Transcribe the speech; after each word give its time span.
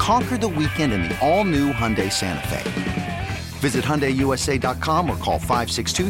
Conquer 0.00 0.38
the 0.38 0.48
weekend 0.48 0.94
in 0.94 1.02
the 1.02 1.18
all 1.20 1.44
new 1.44 1.74
Hyundai 1.74 2.10
Santa 2.10 2.48
Fe. 2.48 3.28
Visit 3.58 3.84
HyundaiUSA.com 3.84 5.10
or 5.10 5.16
call 5.18 5.38
562 5.38 6.08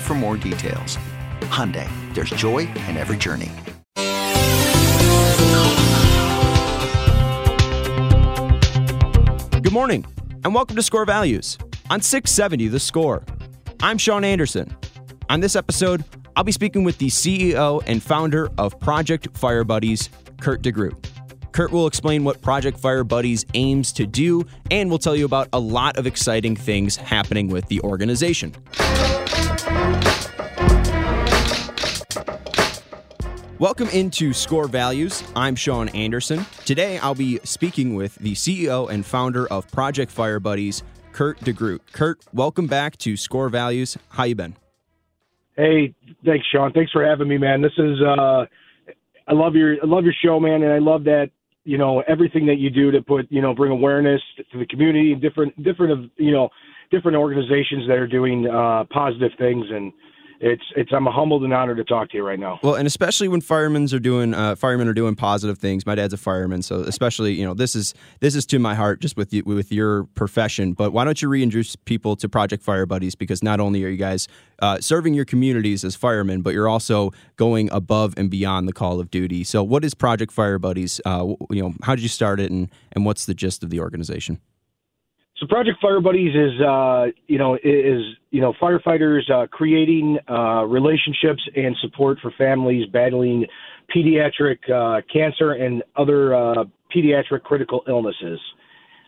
for 0.00 0.14
more 0.14 0.38
details. 0.38 0.96
Hyundai, 1.42 1.86
there's 2.14 2.30
joy 2.30 2.60
in 2.88 2.96
every 2.96 3.18
journey. 3.18 3.50
Good 9.60 9.74
morning, 9.74 10.06
and 10.42 10.54
welcome 10.54 10.74
to 10.76 10.82
Score 10.82 11.04
Values 11.04 11.58
on 11.90 12.00
670 12.00 12.68
The 12.68 12.80
Score. 12.80 13.26
I'm 13.82 13.98
Sean 13.98 14.24
Anderson. 14.24 14.74
On 15.28 15.40
this 15.40 15.54
episode, 15.54 16.02
I'll 16.34 16.44
be 16.44 16.52
speaking 16.52 16.82
with 16.82 16.96
the 16.96 17.08
CEO 17.08 17.82
and 17.86 18.02
founder 18.02 18.48
of 18.56 18.80
Project 18.80 19.36
Fire 19.36 19.64
Buddies, 19.64 20.08
Kurt 20.40 20.62
DeGroot. 20.62 21.11
Kurt 21.52 21.70
will 21.70 21.86
explain 21.86 22.24
what 22.24 22.40
Project 22.40 22.78
Fire 22.78 23.04
Buddies 23.04 23.44
aims 23.52 23.92
to 23.92 24.06
do, 24.06 24.46
and 24.70 24.90
will 24.90 24.98
tell 24.98 25.14
you 25.14 25.26
about 25.26 25.48
a 25.52 25.60
lot 25.60 25.98
of 25.98 26.06
exciting 26.06 26.56
things 26.56 26.96
happening 26.96 27.48
with 27.48 27.66
the 27.66 27.78
organization. 27.82 28.54
Welcome 33.58 33.90
into 33.90 34.32
Score 34.32 34.66
Values. 34.66 35.22
I'm 35.36 35.54
Sean 35.54 35.90
Anderson. 35.90 36.46
Today 36.64 36.98
I'll 36.98 37.14
be 37.14 37.38
speaking 37.44 37.94
with 37.94 38.14
the 38.16 38.32
CEO 38.32 38.90
and 38.90 39.04
founder 39.04 39.46
of 39.48 39.70
Project 39.70 40.10
Fire 40.10 40.40
Buddies, 40.40 40.82
Kurt 41.12 41.38
DeGroot. 41.40 41.80
Kurt, 41.92 42.24
welcome 42.32 42.66
back 42.66 42.96
to 42.98 43.14
Score 43.16 43.50
Values. 43.50 43.98
How 44.08 44.24
you 44.24 44.34
been? 44.34 44.56
Hey, 45.54 45.94
thanks, 46.24 46.46
Sean. 46.50 46.72
Thanks 46.72 46.90
for 46.92 47.04
having 47.04 47.28
me, 47.28 47.36
man. 47.36 47.60
This 47.60 47.72
is 47.76 48.00
uh, 48.00 48.46
I 49.28 49.32
love 49.34 49.54
your 49.54 49.74
I 49.74 49.86
love 49.86 50.04
your 50.04 50.14
show, 50.24 50.40
man, 50.40 50.62
and 50.62 50.72
I 50.72 50.78
love 50.78 51.04
that 51.04 51.30
you 51.64 51.78
know 51.78 52.02
everything 52.08 52.46
that 52.46 52.58
you 52.58 52.70
do 52.70 52.90
to 52.90 53.00
put 53.02 53.26
you 53.30 53.40
know 53.40 53.54
bring 53.54 53.72
awareness 53.72 54.20
to 54.50 54.58
the 54.58 54.66
community 54.66 55.12
and 55.12 55.22
different 55.22 55.62
different 55.62 55.92
of 55.92 56.10
you 56.16 56.32
know 56.32 56.48
different 56.90 57.16
organizations 57.16 57.86
that 57.88 57.96
are 57.96 58.06
doing 58.06 58.46
uh, 58.46 58.84
positive 58.92 59.30
things 59.38 59.64
and 59.70 59.92
it's 60.42 60.64
it's 60.74 60.92
I'm 60.92 61.06
humbled 61.06 61.44
and 61.44 61.54
honored 61.54 61.76
to 61.76 61.84
talk 61.84 62.10
to 62.10 62.16
you 62.16 62.26
right 62.26 62.38
now. 62.38 62.58
Well, 62.64 62.74
and 62.74 62.84
especially 62.86 63.28
when 63.28 63.40
firemen 63.40 63.86
are 63.92 64.00
doing 64.00 64.34
uh, 64.34 64.56
firemen 64.56 64.88
are 64.88 64.92
doing 64.92 65.14
positive 65.14 65.58
things. 65.58 65.86
My 65.86 65.94
dad's 65.94 66.12
a 66.12 66.16
fireman, 66.16 66.62
so 66.62 66.80
especially 66.80 67.34
you 67.34 67.44
know 67.44 67.54
this 67.54 67.76
is 67.76 67.94
this 68.18 68.34
is 68.34 68.44
to 68.46 68.58
my 68.58 68.74
heart 68.74 69.00
just 69.00 69.16
with 69.16 69.32
you, 69.32 69.44
with 69.44 69.70
your 69.70 70.04
profession. 70.14 70.72
But 70.72 70.92
why 70.92 71.04
don't 71.04 71.22
you 71.22 71.28
reintroduce 71.28 71.76
people 71.76 72.16
to 72.16 72.28
Project 72.28 72.64
Fire 72.64 72.86
Buddies? 72.86 73.14
Because 73.14 73.40
not 73.42 73.60
only 73.60 73.84
are 73.84 73.88
you 73.88 73.96
guys 73.96 74.26
uh, 74.58 74.80
serving 74.80 75.14
your 75.14 75.24
communities 75.24 75.84
as 75.84 75.94
firemen, 75.94 76.42
but 76.42 76.54
you're 76.54 76.68
also 76.68 77.12
going 77.36 77.70
above 77.70 78.14
and 78.16 78.28
beyond 78.28 78.66
the 78.66 78.72
call 78.72 78.98
of 78.98 79.12
duty. 79.12 79.44
So, 79.44 79.62
what 79.62 79.84
is 79.84 79.94
Project 79.94 80.32
Fire 80.32 80.58
Buddies? 80.58 81.00
Uh, 81.04 81.34
you 81.50 81.62
know, 81.62 81.74
how 81.84 81.94
did 81.94 82.02
you 82.02 82.08
start 82.08 82.40
it, 82.40 82.50
and 82.50 82.68
and 82.90 83.04
what's 83.04 83.26
the 83.26 83.34
gist 83.34 83.62
of 83.62 83.70
the 83.70 83.78
organization? 83.78 84.40
So 85.42 85.48
Project 85.48 85.80
Fire 85.82 86.00
Buddies 86.00 86.32
is, 86.36 86.60
uh, 86.60 87.06
you 87.26 87.36
know, 87.36 87.56
is 87.56 88.00
you 88.30 88.40
know 88.40 88.52
firefighters 88.62 89.28
uh, 89.28 89.48
creating 89.48 90.16
uh, 90.30 90.62
relationships 90.62 91.42
and 91.56 91.76
support 91.80 92.18
for 92.22 92.30
families 92.38 92.86
battling 92.92 93.46
pediatric 93.94 94.58
uh, 94.70 95.00
cancer 95.12 95.54
and 95.54 95.82
other 95.96 96.32
uh, 96.32 96.64
pediatric 96.94 97.42
critical 97.42 97.82
illnesses. 97.88 98.38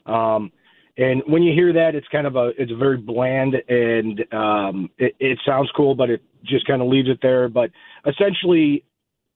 Um, 0.07 0.51
and 0.99 1.23
when 1.29 1.45
you 1.45 1.55
hear 1.55 1.73
that, 1.73 1.95
it's 1.95 2.09
kind 2.09 2.27
of 2.27 2.35
a 2.35 2.51
it's 2.59 2.73
very 2.73 2.97
bland 2.97 3.55
and 3.69 4.25
um, 4.33 4.91
it, 4.99 5.15
it 5.21 5.39
sounds 5.47 5.71
cool, 5.77 5.95
but 5.95 6.11
it 6.11 6.21
just 6.45 6.67
kind 6.67 6.83
of 6.83 6.89
leaves 6.89 7.09
it 7.09 7.21
there. 7.23 7.49
But 7.49 7.71
essentially, 8.09 8.85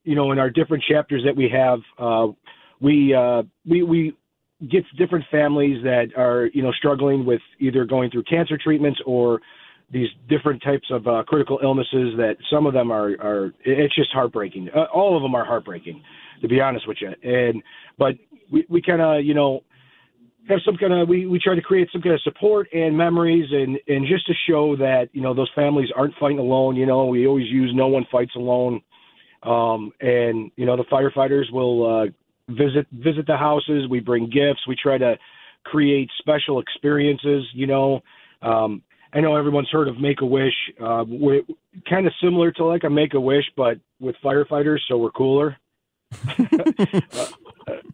you 0.02 0.16
know, 0.16 0.32
in 0.32 0.40
our 0.40 0.50
different 0.50 0.82
chapters 0.82 1.22
that 1.24 1.36
we 1.36 1.48
have, 1.48 1.78
uh, 1.96 2.32
we 2.80 3.14
we 3.64 3.84
we 3.84 4.16
gets 4.70 4.86
different 4.96 5.24
families 5.30 5.82
that 5.84 6.08
are 6.16 6.50
you 6.52 6.62
know 6.62 6.72
struggling 6.72 7.24
with 7.24 7.40
either 7.60 7.84
going 7.84 8.10
through 8.10 8.24
cancer 8.24 8.58
treatments 8.62 9.00
or 9.06 9.40
these 9.90 10.08
different 10.28 10.62
types 10.62 10.86
of 10.90 11.06
uh, 11.06 11.22
critical 11.26 11.60
illnesses 11.62 12.12
that 12.16 12.36
some 12.50 12.66
of 12.66 12.74
them 12.74 12.90
are 12.90 13.10
are 13.20 13.52
it's 13.64 13.94
just 13.94 14.10
heartbreaking. 14.12 14.68
Uh, 14.74 14.84
all 14.92 15.16
of 15.16 15.22
them 15.22 15.34
are 15.34 15.44
heartbreaking 15.44 16.02
to 16.40 16.48
be 16.48 16.60
honest 16.60 16.86
with 16.86 16.98
you. 17.00 17.10
And 17.22 17.62
but 17.98 18.14
we, 18.50 18.66
we 18.68 18.82
kind 18.82 19.00
of 19.00 19.24
you 19.24 19.34
know 19.34 19.62
have 20.48 20.60
some 20.64 20.76
kind 20.76 20.92
of 20.92 21.08
we, 21.08 21.26
we 21.26 21.38
try 21.38 21.54
to 21.54 21.62
create 21.62 21.88
some 21.92 22.02
kind 22.02 22.14
of 22.14 22.20
support 22.22 22.68
and 22.72 22.96
memories 22.96 23.46
and 23.50 23.78
and 23.86 24.06
just 24.06 24.26
to 24.26 24.34
show 24.48 24.76
that 24.76 25.08
you 25.12 25.22
know 25.22 25.34
those 25.34 25.50
families 25.54 25.88
aren't 25.96 26.14
fighting 26.18 26.38
alone 26.38 26.76
you 26.76 26.86
know 26.86 27.06
we 27.06 27.26
always 27.26 27.46
use 27.48 27.70
no 27.74 27.88
one 27.88 28.06
fights 28.10 28.34
alone. 28.36 28.80
Um 29.42 29.92
and 30.00 30.50
you 30.56 30.66
know 30.66 30.76
the 30.76 30.84
firefighters 30.84 31.50
will 31.52 31.86
uh 31.86 32.06
visit 32.48 32.86
visit 32.92 33.26
the 33.26 33.36
houses. 33.36 33.88
We 33.88 34.00
bring 34.00 34.24
gifts. 34.24 34.66
We 34.66 34.76
try 34.76 34.98
to 34.98 35.16
create 35.64 36.10
special 36.18 36.60
experiences. 36.60 37.44
You 37.52 37.66
know, 37.66 38.00
um, 38.42 38.82
I 39.12 39.20
know 39.20 39.36
everyone's 39.36 39.70
heard 39.70 39.88
of 39.88 40.00
Make 40.00 40.20
a 40.20 40.26
Wish. 40.26 40.54
Uh, 40.80 41.04
we're 41.06 41.42
kind 41.88 42.06
of 42.06 42.12
similar 42.22 42.50
to 42.52 42.64
like 42.64 42.84
a 42.84 42.90
Make 42.90 43.14
a 43.14 43.20
Wish, 43.20 43.44
but 43.56 43.78
with 44.00 44.16
firefighters, 44.24 44.80
so 44.88 44.98
we're 44.98 45.10
cooler. 45.10 45.56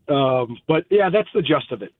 uh, 0.09 0.13
um, 0.13 0.59
but 0.69 0.85
yeah, 0.91 1.11
that's 1.11 1.29
the 1.35 1.43
gist 1.43 1.73
of 1.73 1.83
it. 1.83 1.93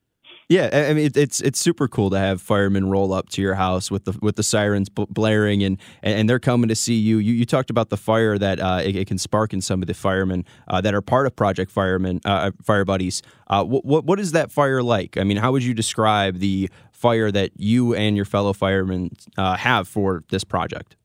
Yeah, 0.49 0.69
I 0.73 0.93
mean 0.93 1.11
it's 1.15 1.41
it's 1.41 1.59
super 1.59 1.89
cool 1.89 2.11
to 2.11 2.19
have 2.19 2.43
firemen 2.43 2.91
roll 2.91 3.15
up 3.15 3.31
to 3.31 3.43
your 3.43 3.55
house 3.55 3.91
with 3.91 4.05
the 4.05 4.19
with 4.21 4.37
the 4.37 4.43
sirens 4.43 4.91
blaring 4.91 5.63
and 5.63 5.79
and 6.03 6.29
they're 6.29 6.39
coming 6.39 6.69
to 6.69 6.75
see 6.75 6.95
you. 6.95 7.19
You, 7.19 7.33
you 7.33 7.47
talked 7.47 7.71
about 7.71 7.89
the 7.89 7.97
fire 7.97 8.37
that 8.37 8.61
uh, 8.61 8.81
it, 8.85 8.95
it, 8.95 9.07
can 9.07 9.17
spark 9.17 9.55
in 9.55 9.63
some 9.63 9.83
of 9.83 9.87
the 9.87 9.95
firemen 9.95 10.45
uh, 10.69 10.81
that 10.83 10.95
are 10.95 11.01
part 11.01 11.27
of 11.27 11.35
Project 11.35 11.71
Firemen 11.71 12.21
uh, 12.25 12.51
Fire 12.63 12.85
Buddies. 12.85 13.23
Uh, 13.47 13.65
what 13.65 14.05
what 14.05 14.21
is 14.21 14.33
that 14.33 14.53
fire 14.53 14.83
like? 14.83 15.17
I 15.17 15.25
mean, 15.25 15.39
how 15.39 15.51
would 15.53 15.65
you 15.65 15.73
describe 15.73 16.41
the 16.41 16.69
fire 16.93 17.31
that 17.31 17.53
you 17.57 17.95
and 17.95 18.15
your 18.15 18.27
fellow 18.27 18.53
firemen 18.53 19.13
uh, 19.39 19.57
have 19.57 19.89
for 19.89 20.25
this 20.29 20.45
project? 20.45 20.97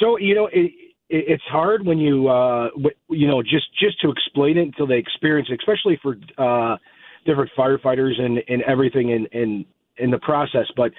So 0.00 0.18
you 0.18 0.34
know. 0.34 0.48
It, 0.52 0.72
it's 1.10 1.44
hard 1.44 1.86
when 1.86 1.96
you 1.96 2.28
uh, 2.28 2.68
you 3.08 3.26
know 3.26 3.42
just 3.42 3.74
just 3.80 3.98
to 4.02 4.10
explain 4.10 4.58
it 4.58 4.64
until 4.64 4.86
they 4.86 4.98
experience 4.98 5.48
it, 5.50 5.58
especially 5.58 5.98
for 6.02 6.18
uh, 6.36 6.76
different 7.28 7.50
firefighters 7.56 8.18
and, 8.18 8.38
and 8.48 8.62
everything 8.62 9.10
in, 9.10 9.26
in, 9.32 9.64
in 9.98 10.10
the 10.10 10.18
process. 10.18 10.66
But 10.76 10.92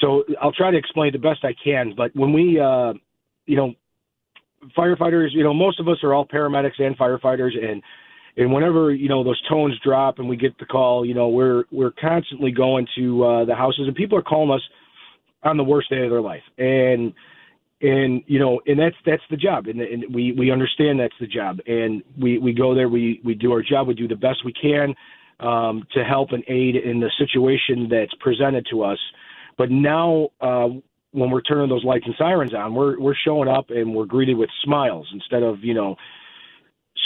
so 0.00 0.24
I'll 0.40 0.52
try 0.52 0.70
to 0.70 0.78
explain 0.78 1.12
the 1.12 1.18
best 1.18 1.44
I 1.44 1.54
can. 1.62 1.94
But 1.96 2.14
when 2.14 2.32
we, 2.32 2.60
uh, 2.60 2.94
you 3.46 3.56
know, 3.56 3.74
firefighters, 4.76 5.28
you 5.32 5.42
know, 5.42 5.54
most 5.54 5.80
of 5.80 5.88
us 5.88 5.98
are 6.02 6.14
all 6.14 6.26
paramedics 6.26 6.80
and 6.80 6.96
firefighters, 6.96 7.52
and 7.60 7.82
and 8.36 8.52
whenever 8.52 8.92
you 8.92 9.08
know 9.08 9.22
those 9.22 9.40
tones 9.48 9.74
drop 9.84 10.18
and 10.18 10.28
we 10.28 10.36
get 10.36 10.58
the 10.58 10.66
call, 10.66 11.04
you 11.04 11.14
know, 11.14 11.28
we're 11.28 11.64
we're 11.70 11.92
constantly 11.92 12.50
going 12.50 12.86
to 12.96 13.24
uh, 13.24 13.44
the 13.44 13.54
houses, 13.54 13.86
and 13.86 13.94
people 13.94 14.18
are 14.18 14.22
calling 14.22 14.50
us 14.50 14.62
on 15.42 15.56
the 15.56 15.64
worst 15.64 15.90
day 15.90 16.02
of 16.02 16.10
their 16.10 16.22
life, 16.22 16.42
and 16.58 17.12
and 17.80 18.22
you 18.26 18.38
know, 18.38 18.60
and 18.66 18.78
that's 18.78 18.96
that's 19.06 19.22
the 19.30 19.36
job, 19.36 19.66
and, 19.66 19.80
and 19.80 20.14
we 20.14 20.32
we 20.32 20.50
understand 20.50 20.98
that's 20.98 21.14
the 21.20 21.26
job, 21.26 21.58
and 21.66 22.02
we 22.20 22.38
we 22.38 22.52
go 22.52 22.74
there, 22.74 22.88
we 22.88 23.20
we 23.24 23.34
do 23.34 23.52
our 23.52 23.62
job, 23.62 23.86
we 23.86 23.94
do 23.94 24.08
the 24.08 24.16
best 24.16 24.44
we 24.44 24.52
can 24.52 24.94
um, 25.40 25.84
to 25.92 26.04
help 26.04 26.30
and 26.32 26.44
aid 26.48 26.76
in 26.76 27.00
the 27.00 27.10
situation 27.18 27.88
that's 27.90 28.14
presented 28.20 28.66
to 28.70 28.82
us. 28.82 28.98
But 29.56 29.70
now, 29.70 30.30
uh, 30.40 30.68
when 31.12 31.30
we're 31.30 31.42
turning 31.42 31.68
those 31.68 31.84
lights 31.84 32.06
and 32.06 32.14
sirens 32.18 32.54
on, 32.54 32.74
we're 32.74 32.98
we're 32.98 33.14
showing 33.24 33.48
up 33.48 33.70
and 33.70 33.94
we're 33.94 34.04
greeted 34.04 34.36
with 34.36 34.50
smiles 34.64 35.08
instead 35.12 35.42
of 35.42 35.62
you 35.62 35.74
know 35.74 35.96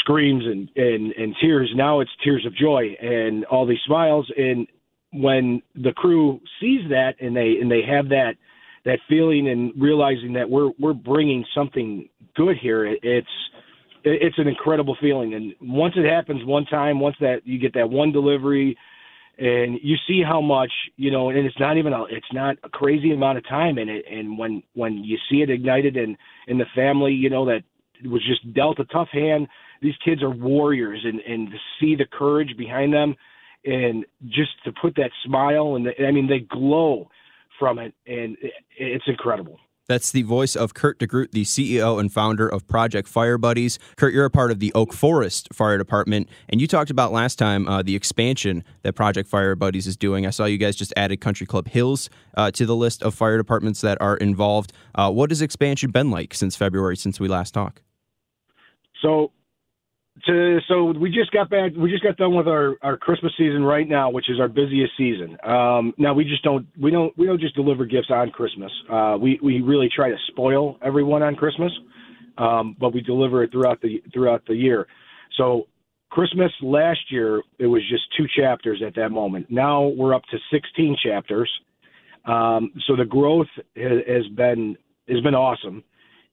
screams 0.01 0.45
and 0.47 0.71
and 0.77 1.13
and 1.13 1.35
tears. 1.41 1.71
Now 1.75 2.01
it's 2.01 2.11
tears 2.25 2.45
of 2.47 2.55
joy 2.55 2.97
and 3.01 3.45
all 3.47 3.67
these 3.67 3.79
smiles. 3.87 4.31
And 4.37 4.67
when 5.13 5.63
the 5.75 5.93
crew 5.93 6.41
sees 6.61 6.89
that 6.91 7.15
and 7.21 7.37
they 7.37 7.57
and 7.61 7.71
they 7.71 7.83
have 7.83 8.09
that 8.09 8.35
that 8.85 8.99
feeling 9.09 9.49
and 9.49 9.73
realizing 9.77 10.33
that 10.35 10.49
we're 10.49 10.71
we're 10.79 10.95
bringing 10.95 11.45
something 11.55 12.09
good 12.35 12.57
here. 12.57 12.87
It, 12.87 13.01
it's 13.03 13.29
it's 14.11 14.39
an 14.39 14.49
incredible 14.49 14.97
feeling, 15.01 15.35
and 15.35 15.55
once 15.61 15.95
it 15.97 16.09
happens 16.09 16.45
one 16.45 16.65
time, 16.67 17.01
once 17.01 17.17
that 17.21 17.47
you 17.47 17.59
get 17.59 17.75
that 17.75 17.91
one 17.91 18.13
delivery, 18.13 18.77
and 19.39 19.79
you 19.83 19.97
see 20.07 20.23
how 20.23 20.41
much 20.41 20.73
you 20.97 21.11
know, 21.11 21.31
and 21.31 21.39
it's 21.39 21.59
not 21.61 21.77
even 21.77 21.93
a 21.93 22.05
it's 22.05 22.33
not 22.33 22.57
a 22.65 22.69
crazy 22.69 23.13
amount 23.13 23.39
of 23.39 23.49
time 23.49 23.79
in 23.79 23.89
it, 23.89 24.05
and 24.11 24.39
when 24.39 24.63
when 24.75 25.05
you 25.05 25.17
see 25.31 25.43
it 25.43 25.51
ignited 25.51 25.97
in 25.97 26.17
in 26.47 26.59
the 26.59 26.67
family, 26.75 27.13
you 27.13 27.31
know 27.31 27.45
that 27.47 27.63
was 28.05 28.25
just 28.27 28.53
dealt 28.55 28.79
a 28.81 28.85
tough 28.87 29.09
hand. 29.13 29.49
These 29.81 29.95
kids 30.05 30.23
are 30.23 30.31
warriors, 30.31 31.01
and 31.05 31.21
and 31.21 31.51
to 31.51 31.57
see 31.81 31.95
the 31.95 32.07
courage 32.07 32.57
behind 32.57 32.93
them, 32.93 33.15
and 33.65 34.05
just 34.27 34.53
to 34.65 34.73
put 34.73 34.95
that 34.97 35.11
smile 35.25 35.77
and 35.77 35.87
the, 35.87 36.07
I 36.07 36.11
mean 36.11 36.29
they 36.29 36.41
glow 36.41 37.09
from 37.59 37.79
it, 37.79 37.95
and 38.07 38.37
it's 38.77 39.05
incredible. 39.07 39.59
That's 39.89 40.13
the 40.13 40.23
voice 40.23 40.55
of 40.55 40.75
Kurt 40.75 40.99
DeGroot, 40.99 41.31
the 41.33 41.45
CEO 41.45 41.99
and 41.99 42.13
founder 42.13 42.47
of 42.47 42.69
Project 42.69 43.09
Fire 43.09 43.39
Buddies. 43.39 43.79
Kurt, 43.97 44.13
you're 44.13 44.27
a 44.27 44.31
part 44.31 44.51
of 44.51 44.61
the 44.61 44.71
Oak 44.75 44.93
Forest 44.93 45.49
Fire 45.55 45.79
Department, 45.79 46.29
and 46.51 46.61
you 46.61 46.67
talked 46.67 46.91
about 46.91 47.11
last 47.11 47.39
time 47.39 47.67
uh, 47.67 47.83
the 47.83 47.97
expansion 47.97 48.65
that 48.83 48.93
Project 48.93 49.31
Fire 49.31 49.55
Buddies 49.55 49.87
is 49.87 49.97
doing. 49.97 50.27
I 50.27 50.31
saw 50.31 50.45
you 50.45 50.59
guys 50.59 50.77
just 50.77 50.93
added 50.95 51.23
Country 51.23 51.47
Club 51.47 51.69
Hills 51.69 52.11
uh, 52.37 52.51
to 52.51 52.67
the 52.67 52.77
list 52.77 53.03
of 53.03 53.15
fire 53.15 53.39
departments 53.39 53.81
that 53.81 53.99
are 53.99 54.19
involved. 54.19 54.75
Uh, 54.95 55.11
what 55.11 55.31
has 55.31 55.41
expansion 55.41 55.91
been 55.91 56.11
like 56.11 56.35
since 56.35 56.55
February, 56.55 56.97
since 56.97 57.19
we 57.19 57.27
last 57.27 57.55
talked? 57.55 57.81
So 59.01 59.33
to 60.27 60.59
so 60.69 60.93
we 60.99 61.11
just 61.11 61.31
got 61.33 61.51
back 61.51 61.73
we 61.77 61.91
just 61.91 62.03
got 62.03 62.17
done 62.17 62.35
with 62.35 62.47
our 62.49 62.77
our 62.83 62.97
christmas 62.97 63.33
season 63.37 63.63
right 63.63 63.89
now 63.89 64.11
which 64.11 64.31
is 64.31 64.41
our 64.41 64.49
busiest 64.49 64.93
season. 64.97 65.37
Um 65.45 65.93
now 65.99 66.15
we 66.15 66.25
just 66.25 66.43
don't 66.43 66.67
we 66.81 66.91
don't 66.91 67.17
we 67.19 67.27
don't 67.27 67.41
just 67.41 67.55
deliver 67.55 67.85
gifts 67.85 68.11
on 68.11 68.31
christmas. 68.31 68.73
Uh 68.91 69.17
we 69.21 69.39
we 69.43 69.61
really 69.61 69.89
try 69.95 70.09
to 70.09 70.17
spoil 70.29 70.79
everyone 70.83 71.23
on 71.23 71.37
christmas 71.37 71.73
um 72.39 72.77
but 72.79 72.95
we 72.95 73.01
deliver 73.01 73.43
it 73.43 73.53
throughout 73.53 73.81
the 73.81 74.03
throughout 74.13 74.43
the 74.47 74.55
year. 74.55 74.87
So 75.37 75.67
christmas 76.11 76.53
last 76.63 77.01
year 77.11 77.43
it 77.59 77.67
was 77.67 77.83
just 77.91 78.05
two 78.17 78.27
chapters 78.37 78.83
at 78.87 78.95
that 78.97 79.11
moment. 79.11 79.47
Now 79.51 79.89
we're 79.89 80.15
up 80.15 80.23
to 80.31 80.39
16 80.51 80.97
chapters. 81.05 81.51
Um 82.25 82.73
so 82.87 82.97
the 82.97 83.05
growth 83.05 83.49
has, 83.77 84.27
been 84.35 84.77
has 85.09 85.21
been 85.21 85.35
awesome. 85.35 85.85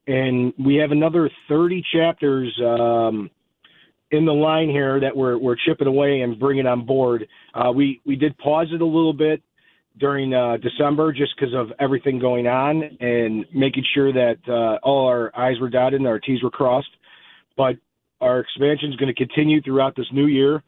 And 0.08 0.54
we 0.64 0.76
have 0.76 0.92
another 0.92 1.30
30 1.50 1.84
chapters 1.94 2.60
um 2.64 3.30
in 4.12 4.26
the 4.26 4.34
line 4.34 4.70
here 4.70 5.00
that 5.00 5.16
we're 5.16 5.38
we're 5.38 5.56
chipping 5.66 5.88
away 5.88 6.22
and 6.22 6.40
bringing 6.40 6.68
on 6.68 6.86
board. 6.86 7.28
Uh, 7.54 7.72
we 7.72 8.02
we 8.06 8.16
did 8.16 8.38
pause 8.38 8.68
it 8.72 8.82
a 8.82 8.86
little 8.86 9.14
bit 9.14 9.42
during 9.98 10.34
uh, 10.34 10.58
December 10.58 11.14
just 11.14 11.34
because 11.36 11.54
of 11.54 11.72
everything 11.80 12.20
going 12.20 12.48
on 12.48 12.84
and 13.00 13.46
making 13.54 13.84
sure 13.94 14.12
that 14.12 14.38
uh, 14.48 14.78
all 14.86 15.08
our 15.08 15.32
I's 15.38 15.60
were 15.60 15.70
dotted 15.70 16.00
and 16.00 16.08
our 16.08 16.20
T's 16.20 16.44
were 16.44 16.52
crossed. 16.52 16.90
But 17.58 17.78
our 18.22 18.40
expansion 18.40 18.90
is 18.90 18.96
going 18.98 19.14
to 19.14 19.26
continue 19.26 19.62
throughout 19.62 19.96
this 19.96 20.08
new 20.12 20.28
year. 20.28 20.64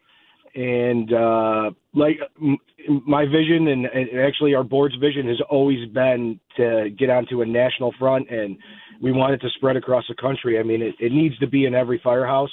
And 0.55 1.13
uh, 1.13 1.71
like 1.93 2.17
m- 2.41 2.57
my 3.05 3.25
vision 3.25 3.67
and, 3.67 3.85
and 3.85 4.19
actually 4.19 4.55
our 4.55 4.63
board's 4.63 4.95
vision 4.95 5.27
has 5.27 5.39
always 5.49 5.87
been 5.89 6.39
to 6.55 6.89
get 6.97 7.09
onto 7.09 7.41
a 7.41 7.45
national 7.45 7.93
front, 7.99 8.29
and 8.29 8.57
we 9.01 9.11
want 9.11 9.33
it 9.33 9.39
to 9.39 9.49
spread 9.55 9.75
across 9.75 10.05
the 10.07 10.15
country. 10.15 10.57
I 10.57 10.63
mean, 10.63 10.81
it, 10.81 10.95
it 10.99 11.11
needs 11.11 11.37
to 11.39 11.47
be 11.47 11.65
in 11.65 11.75
every 11.75 11.99
firehouse 12.03 12.49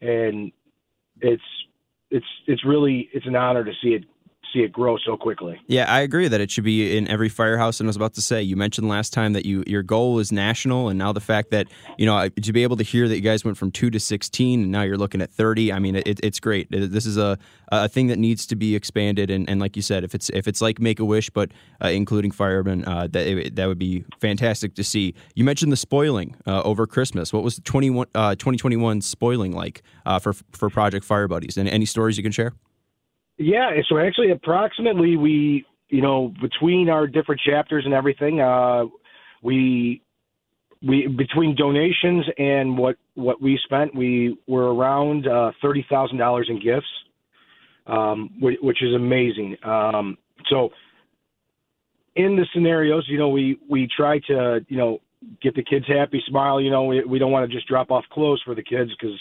and 0.00 0.52
it's 1.20 1.42
it's 2.10 2.26
it's 2.46 2.64
really 2.64 3.08
it's 3.12 3.26
an 3.26 3.36
honor 3.36 3.64
to 3.64 3.72
see 3.82 3.90
it 3.90 4.04
see 4.52 4.60
it 4.60 4.72
grow 4.72 4.96
so 4.98 5.16
quickly. 5.16 5.60
Yeah, 5.66 5.92
I 5.92 6.00
agree 6.00 6.28
that 6.28 6.40
it 6.40 6.50
should 6.50 6.64
be 6.64 6.96
in 6.96 7.08
every 7.08 7.28
firehouse. 7.28 7.80
And 7.80 7.86
I 7.86 7.90
was 7.90 7.96
about 7.96 8.14
to 8.14 8.22
say, 8.22 8.42
you 8.42 8.56
mentioned 8.56 8.88
last 8.88 9.12
time 9.12 9.32
that 9.34 9.46
you 9.46 9.64
your 9.66 9.82
goal 9.82 10.18
is 10.18 10.32
national, 10.32 10.88
and 10.88 10.98
now 10.98 11.12
the 11.12 11.20
fact 11.20 11.50
that 11.50 11.68
you 11.98 12.06
know 12.06 12.28
to 12.28 12.52
be 12.52 12.62
able 12.62 12.76
to 12.76 12.84
hear 12.84 13.08
that 13.08 13.14
you 13.14 13.22
guys 13.22 13.44
went 13.44 13.56
from 13.56 13.70
two 13.70 13.90
to 13.90 14.00
sixteen, 14.00 14.62
and 14.62 14.72
now 14.72 14.82
you're 14.82 14.96
looking 14.96 15.20
at 15.20 15.30
thirty. 15.30 15.72
I 15.72 15.78
mean, 15.78 15.96
it, 15.96 16.20
it's 16.22 16.40
great. 16.40 16.68
This 16.70 17.06
is 17.06 17.16
a 17.16 17.38
a 17.68 17.88
thing 17.88 18.06
that 18.08 18.18
needs 18.18 18.46
to 18.46 18.56
be 18.56 18.74
expanded, 18.76 19.30
and, 19.30 19.48
and 19.48 19.60
like 19.60 19.76
you 19.76 19.82
said, 19.82 20.04
if 20.04 20.14
it's 20.14 20.30
if 20.30 20.46
it's 20.46 20.60
like 20.60 20.80
Make 20.80 21.00
a 21.00 21.04
Wish, 21.04 21.30
but 21.30 21.50
uh, 21.82 21.88
including 21.88 22.30
firemen, 22.30 22.84
uh, 22.84 23.08
that 23.10 23.52
that 23.54 23.66
would 23.66 23.78
be 23.78 24.04
fantastic 24.20 24.74
to 24.74 24.84
see. 24.84 25.14
You 25.34 25.44
mentioned 25.44 25.72
the 25.72 25.76
spoiling 25.76 26.36
uh, 26.46 26.62
over 26.62 26.86
Christmas. 26.86 27.32
What 27.32 27.42
was 27.42 27.56
the 27.56 27.62
21, 27.62 28.06
2021 28.14 28.98
uh, 28.98 29.00
spoiling 29.00 29.52
like 29.52 29.82
uh, 30.04 30.18
for 30.18 30.32
for 30.52 30.70
Project 30.70 31.04
Fire 31.04 31.28
Buddies? 31.28 31.56
And 31.56 31.68
any 31.68 31.86
stories 31.86 32.16
you 32.16 32.22
can 32.22 32.32
share? 32.32 32.52
Yeah, 33.38 33.70
so 33.88 33.98
actually, 33.98 34.30
approximately, 34.30 35.16
we 35.16 35.64
you 35.88 36.02
know 36.02 36.32
between 36.40 36.88
our 36.88 37.06
different 37.06 37.40
chapters 37.40 37.84
and 37.84 37.92
everything, 37.92 38.40
uh, 38.40 38.84
we 39.42 40.02
we 40.86 41.06
between 41.06 41.54
donations 41.54 42.24
and 42.38 42.78
what 42.78 42.96
what 43.14 43.40
we 43.42 43.58
spent, 43.64 43.94
we 43.94 44.38
were 44.46 44.74
around 44.74 45.26
uh, 45.26 45.52
thirty 45.60 45.84
thousand 45.90 46.18
dollars 46.18 46.48
in 46.48 46.62
gifts, 46.62 46.86
um, 47.86 48.30
which, 48.40 48.58
which 48.62 48.82
is 48.82 48.94
amazing. 48.94 49.56
Um, 49.64 50.16
so 50.48 50.70
in 52.14 52.36
the 52.36 52.46
scenarios, 52.54 53.04
you 53.08 53.18
know, 53.18 53.28
we 53.28 53.58
we 53.68 53.88
try 53.94 54.18
to 54.28 54.64
you 54.68 54.78
know 54.78 54.98
get 55.42 55.54
the 55.54 55.62
kids 55.62 55.86
happy, 55.86 56.22
smile. 56.26 56.60
You 56.60 56.70
know, 56.70 56.84
we 56.84 57.04
we 57.04 57.18
don't 57.18 57.32
want 57.32 57.48
to 57.48 57.54
just 57.54 57.68
drop 57.68 57.90
off 57.90 58.04
clothes 58.10 58.40
for 58.44 58.54
the 58.54 58.62
kids 58.62 58.90
because 58.98 59.18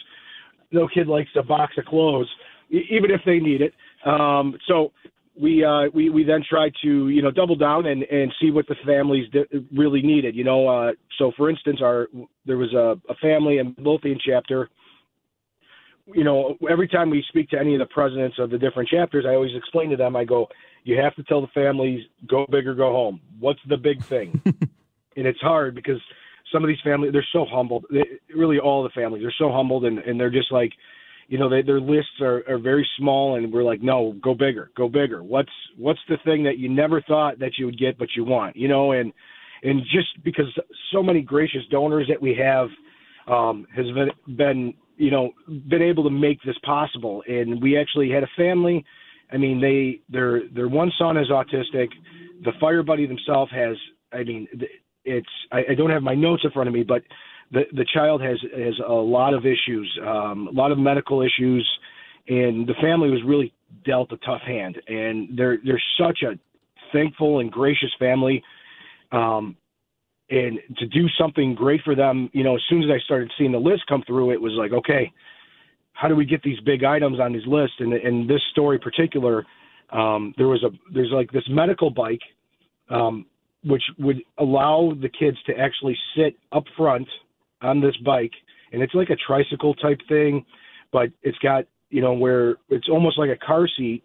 no 0.72 0.88
kid 0.88 1.08
likes 1.08 1.30
a 1.38 1.44
box 1.44 1.74
of 1.78 1.86
clothes, 1.86 2.30
even 2.70 3.12
if 3.12 3.22
they 3.26 3.40
need 3.40 3.62
it. 3.62 3.74
Um, 4.06 4.58
so 4.68 4.92
we 5.40 5.64
uh, 5.64 5.90
we 5.94 6.10
we 6.10 6.24
then 6.24 6.44
tried 6.48 6.74
to 6.84 7.10
you 7.10 7.22
know 7.22 7.32
double 7.32 7.56
down 7.56 7.86
and 7.86 8.04
and 8.04 8.32
see 8.42 8.52
what 8.52 8.68
the 8.68 8.76
families 8.86 9.30
di- 9.32 9.66
really 9.76 10.02
needed. 10.02 10.36
You 10.36 10.44
know, 10.44 10.68
uh, 10.68 10.92
so 11.18 11.32
for 11.36 11.50
instance, 11.50 11.80
our 11.82 12.08
there 12.46 12.58
was 12.58 12.74
a, 12.74 12.96
a 13.12 13.16
family 13.16 13.58
in 13.58 13.76
Midlothian 13.78 14.20
chapter. 14.26 14.70
You 16.14 16.24
know, 16.24 16.56
every 16.70 16.88
time 16.88 17.10
we 17.10 17.26
speak 17.30 17.50
to 17.50 17.60
any 17.60 17.74
of 17.74 17.80
the 17.80 17.88
presidents 17.88 18.38
of 18.38 18.52
the 18.52 18.60
different 18.60 18.90
chapters, 18.90 19.26
I 19.28 19.34
always 19.34 19.56
explain 19.56 19.90
to 19.90 19.98
them. 19.98 20.16
I 20.16 20.24
go, 20.24 20.48
you 20.84 21.02
have 21.02 21.16
to 21.16 21.24
tell 21.24 21.42
the 21.42 21.48
families, 21.48 22.06
go 22.28 22.46
big 22.50 22.68
or 22.68 22.76
go 22.76 22.92
home. 22.92 23.20
What's 23.40 23.60
the 23.68 23.78
big 23.78 24.04
thing? 24.04 24.40
and 24.46 25.26
it's 25.26 25.42
hard 25.42 25.74
because 25.74 26.00
some 26.54 26.64
of 26.64 26.68
these 26.68 26.78
families 26.84 27.12
they're 27.12 27.26
so 27.34 27.46
humbled. 27.50 27.86
They, 27.92 28.04
really, 28.36 28.60
all 28.60 28.84
the 28.84 28.90
families 28.90 29.24
they're 29.24 29.34
so 29.38 29.52
humbled, 29.52 29.84
and 29.84 29.98
and 30.00 30.20
they're 30.20 30.30
just 30.30 30.52
like 30.52 30.72
you 31.28 31.40
know, 31.40 31.50
they, 31.50 31.62
their 31.62 31.80
lists 31.80 32.22
are, 32.22 32.44
are 32.48 32.60
very 32.60 32.88
small, 32.98 33.36
and 33.36 33.52
we're 33.52 33.64
like, 33.64 33.82
no, 33.82 34.16
go 34.24 34.34
bigger, 34.34 34.72
go 34.78 34.88
bigger. 34.88 35.24
What's 35.24 35.52
what's 35.78 36.00
the 36.08 36.18
thing 36.24 36.44
that 36.44 36.58
you 36.58 36.70
never 36.70 37.02
thought 37.02 37.40
that 37.40 37.54
you 37.58 37.66
would 37.66 37.80
get, 37.80 37.98
but 37.98 38.10
you 38.16 38.24
want, 38.24 38.56
you 38.56 38.68
know, 38.68 38.92
and 38.92 39.12
and 39.64 39.82
just 39.84 40.24
because 40.24 40.46
so 40.92 41.02
many 41.02 41.22
gracious 41.22 41.62
donors 41.72 42.08
that 42.10 42.22
we 42.22 42.36
have 42.36 42.68
um, 43.28 43.66
has 43.76 43.86
been, 43.88 44.36
been 44.38 44.74
you 44.98 45.12
know 45.12 45.32
been 45.68 45.82
able 45.82 46.04
to 46.04 46.12
make 46.12 46.42
this 46.44 46.58
possible, 46.64 47.24
and 47.28 47.62
we 47.62 47.78
actually 47.78 48.10
had 48.10 48.24
a 48.24 48.30
family. 48.38 48.86
I 49.32 49.38
mean, 49.38 49.60
they 49.60 50.02
their 50.10 50.48
their 50.54 50.68
one 50.68 50.92
son 50.98 51.18
is 51.18 51.30
autistic. 51.30 51.88
The 52.44 52.52
fire 52.60 52.84
buddy 52.84 53.08
themselves 53.08 53.52
has. 53.52 53.76
I 54.14 54.24
mean, 54.24 54.48
it's 55.04 55.28
I, 55.52 55.62
I 55.72 55.76
don't 55.76 55.90
have 55.90 56.04
my 56.04 56.16
notes 56.16 56.44
in 56.44 56.52
front 56.52 56.68
of 56.68 56.74
me, 56.74 56.84
but 56.84 57.02
the 57.52 57.64
the 57.74 57.86
child 57.94 58.22
has 58.22 58.38
has 58.56 58.76
a 58.86 58.92
lot 58.92 59.34
of 59.34 59.46
issues, 59.46 60.00
um, 60.06 60.48
a 60.48 60.52
lot 60.52 60.72
of 60.72 60.78
medical 60.78 61.22
issues, 61.22 61.68
and 62.28 62.68
the 62.68 62.74
family 62.82 63.10
was 63.10 63.22
really 63.26 63.54
dealt 63.86 64.12
a 64.12 64.18
tough 64.18 64.42
hand. 64.42 64.82
And 64.88 65.38
they're 65.38 65.58
they're 65.64 65.82
such 66.00 66.24
a 66.24 66.38
thankful 66.92 67.40
and 67.40 67.52
gracious 67.52 67.92
family. 68.00 68.44
Um, 69.12 69.56
and 70.30 70.60
to 70.78 70.88
do 70.88 71.08
something 71.20 71.54
great 71.54 71.82
for 71.84 71.94
them, 71.96 72.32
you 72.34 72.44
know, 72.44 72.56
as 72.56 72.62
soon 72.68 72.82
as 72.84 72.90
I 72.90 72.98
started 73.06 73.32
seeing 73.38 73.52
the 73.52 73.60
list 73.60 73.84
come 73.88 74.04
through, 74.08 74.32
it 74.32 74.42
was 74.42 74.54
like, 74.54 74.72
okay, 74.72 75.12
how 75.94 76.08
do 76.08 76.16
we 76.16 76.26
get 76.26 76.42
these 76.42 76.60
big 76.62 76.84
items 76.84 77.20
on 77.20 77.32
these 77.32 77.46
lists? 77.46 77.76
And 77.80 77.94
in 77.94 78.26
this 78.28 78.42
story 78.52 78.80
particular, 78.80 79.46
um, 79.92 80.34
there 80.38 80.48
was 80.48 80.64
a 80.64 80.70
there's 80.94 81.12
like 81.12 81.32
this 81.32 81.44
medical 81.48 81.92
bike, 81.92 82.22
um, 82.90 83.26
which 83.64 83.84
would 84.00 84.22
allow 84.40 84.94
the 85.00 85.10
kids 85.10 85.38
to 85.46 85.58
actually 85.58 85.98
sit 86.18 86.36
up 86.52 86.64
front 86.76 87.08
on 87.62 87.82
this 87.82 87.96
bike, 87.98 88.34
and 88.72 88.82
it's 88.82 88.94
like 88.94 89.10
a 89.10 89.16
tricycle 89.16 89.74
type 89.76 90.00
thing, 90.08 90.46
but 90.92 91.10
it's 91.24 91.38
got 91.40 91.66
you 91.90 92.02
know 92.02 92.14
where 92.14 92.56
it's 92.70 92.90
almost 92.90 93.18
like 93.18 93.30
a 93.30 93.46
car 93.46 93.68
seat, 93.78 94.04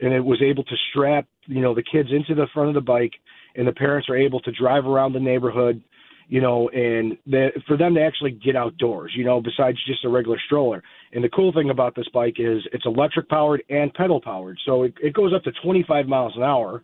and 0.00 0.12
it 0.12 0.24
was 0.24 0.40
able 0.42 0.64
to 0.64 0.76
strap 0.90 1.26
you 1.46 1.60
know 1.60 1.74
the 1.74 1.82
kids 1.82 2.10
into 2.12 2.34
the 2.34 2.46
front 2.52 2.68
of 2.68 2.74
the 2.74 2.80
bike, 2.80 3.12
and 3.54 3.66
the 3.66 3.72
parents 3.72 4.08
are 4.08 4.16
able 4.16 4.40
to 4.40 4.52
drive 4.52 4.86
around 4.86 5.12
the 5.12 5.20
neighborhood, 5.20 5.82
you 6.28 6.40
know, 6.40 6.68
and 6.70 7.16
the, 7.26 7.48
for 7.66 7.76
them 7.76 7.94
to 7.94 8.02
actually 8.02 8.32
get 8.32 8.56
outdoors, 8.56 9.12
you 9.16 9.24
know, 9.24 9.40
besides 9.40 9.78
just 9.86 10.04
a 10.04 10.08
regular 10.08 10.38
stroller. 10.46 10.82
And 11.12 11.22
the 11.22 11.28
cool 11.28 11.52
thing 11.52 11.70
about 11.70 11.94
this 11.94 12.08
bike 12.12 12.36
is 12.38 12.62
it's 12.72 12.86
electric 12.86 13.28
powered 13.28 13.62
and 13.70 13.92
pedal 13.94 14.20
powered, 14.20 14.58
so 14.66 14.84
it, 14.84 14.94
it 15.02 15.14
goes 15.14 15.32
up 15.34 15.44
to 15.44 15.52
25 15.62 16.06
miles 16.06 16.32
an 16.36 16.42
hour 16.42 16.82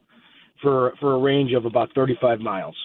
for 0.62 0.94
for 1.00 1.14
a 1.14 1.18
range 1.18 1.52
of 1.52 1.64
about 1.64 1.90
35 1.94 2.40
miles 2.40 2.76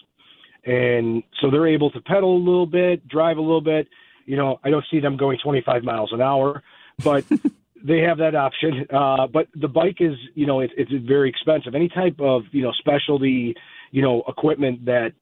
and 0.68 1.24
so 1.40 1.50
they're 1.50 1.68
able 1.68 1.90
to 1.92 2.02
pedal 2.02 2.36
a 2.36 2.44
little 2.44 2.66
bit, 2.66 3.08
drive 3.08 3.38
a 3.38 3.42
little 3.42 3.62
bit. 3.62 3.88
You 4.26 4.36
know, 4.36 4.60
I 4.64 4.70
don't 4.70 4.84
see 4.92 5.00
them 5.00 5.16
going 5.16 5.40
25 5.42 5.84
miles 5.84 6.12
an 6.12 6.22
hour, 6.22 6.62
but 7.04 7.24
they 7.84 8.00
have 8.00 8.18
that 8.18 8.36
option. 8.36 8.86
Uh, 8.94 9.28
but 9.28 9.48
the 9.56 9.70
bike 9.70 9.98
is, 10.02 10.16
you 10.36 10.46
know, 10.46 10.60
it, 10.60 10.72
it's 10.76 10.92
very 11.08 11.30
expensive. 11.30 11.74
Any 11.74 11.88
type 11.88 12.20
of, 12.20 12.44
you 12.52 12.64
know, 12.64 12.74
specialty, 12.74 13.56
you 13.92 14.02
know, 14.02 14.24
equipment 14.28 14.84
that 14.86 15.14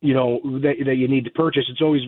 you 0.00 0.14
know 0.14 0.40
that 0.60 0.74
that 0.84 0.96
you 0.96 1.08
need 1.08 1.24
to 1.24 1.30
purchase, 1.30 1.64
it's 1.68 1.82
always 1.82 2.02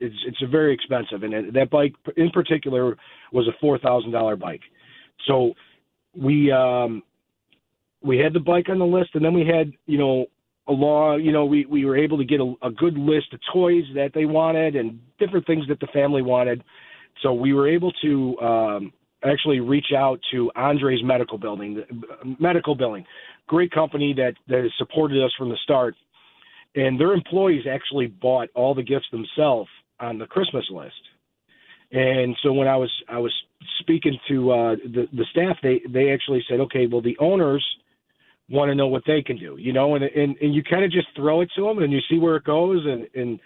it's 0.00 0.16
it's 0.26 0.42
a 0.42 0.46
very 0.46 0.72
expensive. 0.72 1.22
And 1.22 1.54
that 1.54 1.70
bike 1.70 1.94
in 2.16 2.30
particular 2.30 2.96
was 3.30 3.46
a 3.46 3.52
four 3.60 3.78
thousand 3.78 4.12
dollar 4.12 4.36
bike. 4.36 4.62
So 5.26 5.52
we 6.16 6.50
um, 6.50 7.02
we 8.02 8.18
had 8.18 8.32
the 8.32 8.40
bike 8.40 8.68
on 8.70 8.78
the 8.78 8.86
list, 8.86 9.10
and 9.14 9.24
then 9.24 9.34
we 9.34 9.46
had 9.46 9.72
you 9.86 9.98
know 9.98 10.26
a 10.72 10.74
law. 10.74 11.16
You 11.16 11.32
know, 11.32 11.44
we 11.44 11.66
we 11.66 11.84
were 11.84 11.96
able 11.96 12.18
to 12.18 12.24
get 12.24 12.40
a, 12.40 12.54
a 12.62 12.70
good 12.70 12.96
list 12.98 13.32
of 13.32 13.40
toys 13.52 13.84
that 13.94 14.10
they 14.14 14.24
wanted 14.24 14.76
and 14.76 14.98
different 15.18 15.46
things 15.46 15.64
that 15.68 15.80
the 15.80 15.86
family 15.88 16.22
wanted. 16.22 16.62
So 17.22 17.32
we 17.32 17.52
were 17.52 17.68
able 17.68 17.92
to 18.02 18.38
um, 18.40 18.92
actually 19.24 19.60
reach 19.60 19.92
out 19.96 20.18
to 20.32 20.50
Andre's 20.56 21.02
Medical 21.04 21.38
Building, 21.38 21.82
Medical 22.40 22.74
Billing, 22.74 23.04
great 23.46 23.70
company 23.70 24.14
that 24.16 24.34
that 24.48 24.62
has 24.62 24.72
supported 24.78 25.22
us 25.22 25.32
from 25.38 25.48
the 25.48 25.58
start, 25.62 25.94
and 26.74 26.98
their 26.98 27.12
employees 27.12 27.64
actually 27.70 28.06
bought 28.06 28.48
all 28.54 28.74
the 28.74 28.82
gifts 28.82 29.06
themselves 29.12 29.68
on 30.00 30.18
the 30.18 30.26
Christmas 30.26 30.64
list. 30.70 30.94
And 31.92 32.34
so 32.42 32.52
when 32.52 32.68
I 32.68 32.76
was 32.76 32.90
I 33.08 33.18
was 33.18 33.32
speaking 33.80 34.18
to 34.28 34.50
uh, 34.50 34.74
the 34.76 35.06
the 35.12 35.26
staff, 35.30 35.56
they 35.62 35.82
they 35.88 36.10
actually 36.10 36.42
said, 36.48 36.60
okay, 36.60 36.86
well 36.86 37.02
the 37.02 37.16
owners 37.18 37.64
want 38.52 38.68
to 38.68 38.74
know 38.74 38.86
what 38.86 39.02
they 39.06 39.22
can 39.22 39.36
do, 39.36 39.56
you 39.58 39.72
know, 39.72 39.94
and 39.94 40.04
and, 40.04 40.36
and 40.40 40.54
you 40.54 40.62
kind 40.62 40.84
of 40.84 40.92
just 40.92 41.08
throw 41.16 41.40
it 41.40 41.50
to 41.56 41.62
them 41.66 41.78
and 41.78 41.92
you 41.92 42.00
see 42.10 42.18
where 42.18 42.36
it 42.36 42.44
goes, 42.44 42.84
and 42.84 43.08
and 43.14 43.40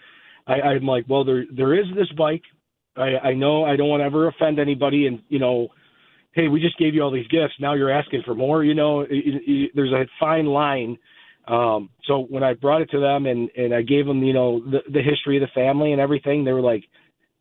I, 0.45 0.61
I'm 0.61 0.85
like, 0.85 1.05
well 1.07 1.23
there 1.23 1.45
there 1.55 1.73
is 1.73 1.85
this 1.95 2.11
bike. 2.17 2.43
I, 2.95 3.29
I 3.29 3.33
know 3.33 3.63
I 3.63 3.75
don't 3.75 3.89
want 3.89 4.01
to 4.01 4.05
ever 4.05 4.27
offend 4.27 4.59
anybody, 4.59 5.07
and 5.07 5.21
you 5.29 5.39
know, 5.39 5.69
hey, 6.33 6.47
we 6.47 6.59
just 6.59 6.77
gave 6.77 6.93
you 6.93 7.01
all 7.01 7.11
these 7.11 7.27
gifts. 7.27 7.53
Now 7.59 7.73
you're 7.73 7.91
asking 7.91 8.23
for 8.25 8.35
more. 8.35 8.63
You 8.63 8.75
know, 8.75 9.01
it, 9.01 9.07
it, 9.11 9.71
there's 9.75 9.93
a 9.93 10.05
fine 10.19 10.45
line. 10.45 10.97
Um, 11.47 11.89
so 12.05 12.25
when 12.29 12.43
I 12.43 12.53
brought 12.53 12.81
it 12.81 12.89
to 12.91 12.99
them 12.99 13.25
and 13.25 13.49
and 13.55 13.73
I 13.73 13.81
gave 13.81 14.05
them, 14.05 14.23
you 14.23 14.33
know, 14.33 14.59
the, 14.59 14.79
the 14.91 15.01
history 15.01 15.37
of 15.37 15.41
the 15.41 15.53
family 15.53 15.93
and 15.93 16.01
everything, 16.01 16.43
they 16.43 16.51
were 16.51 16.61
like, 16.61 16.83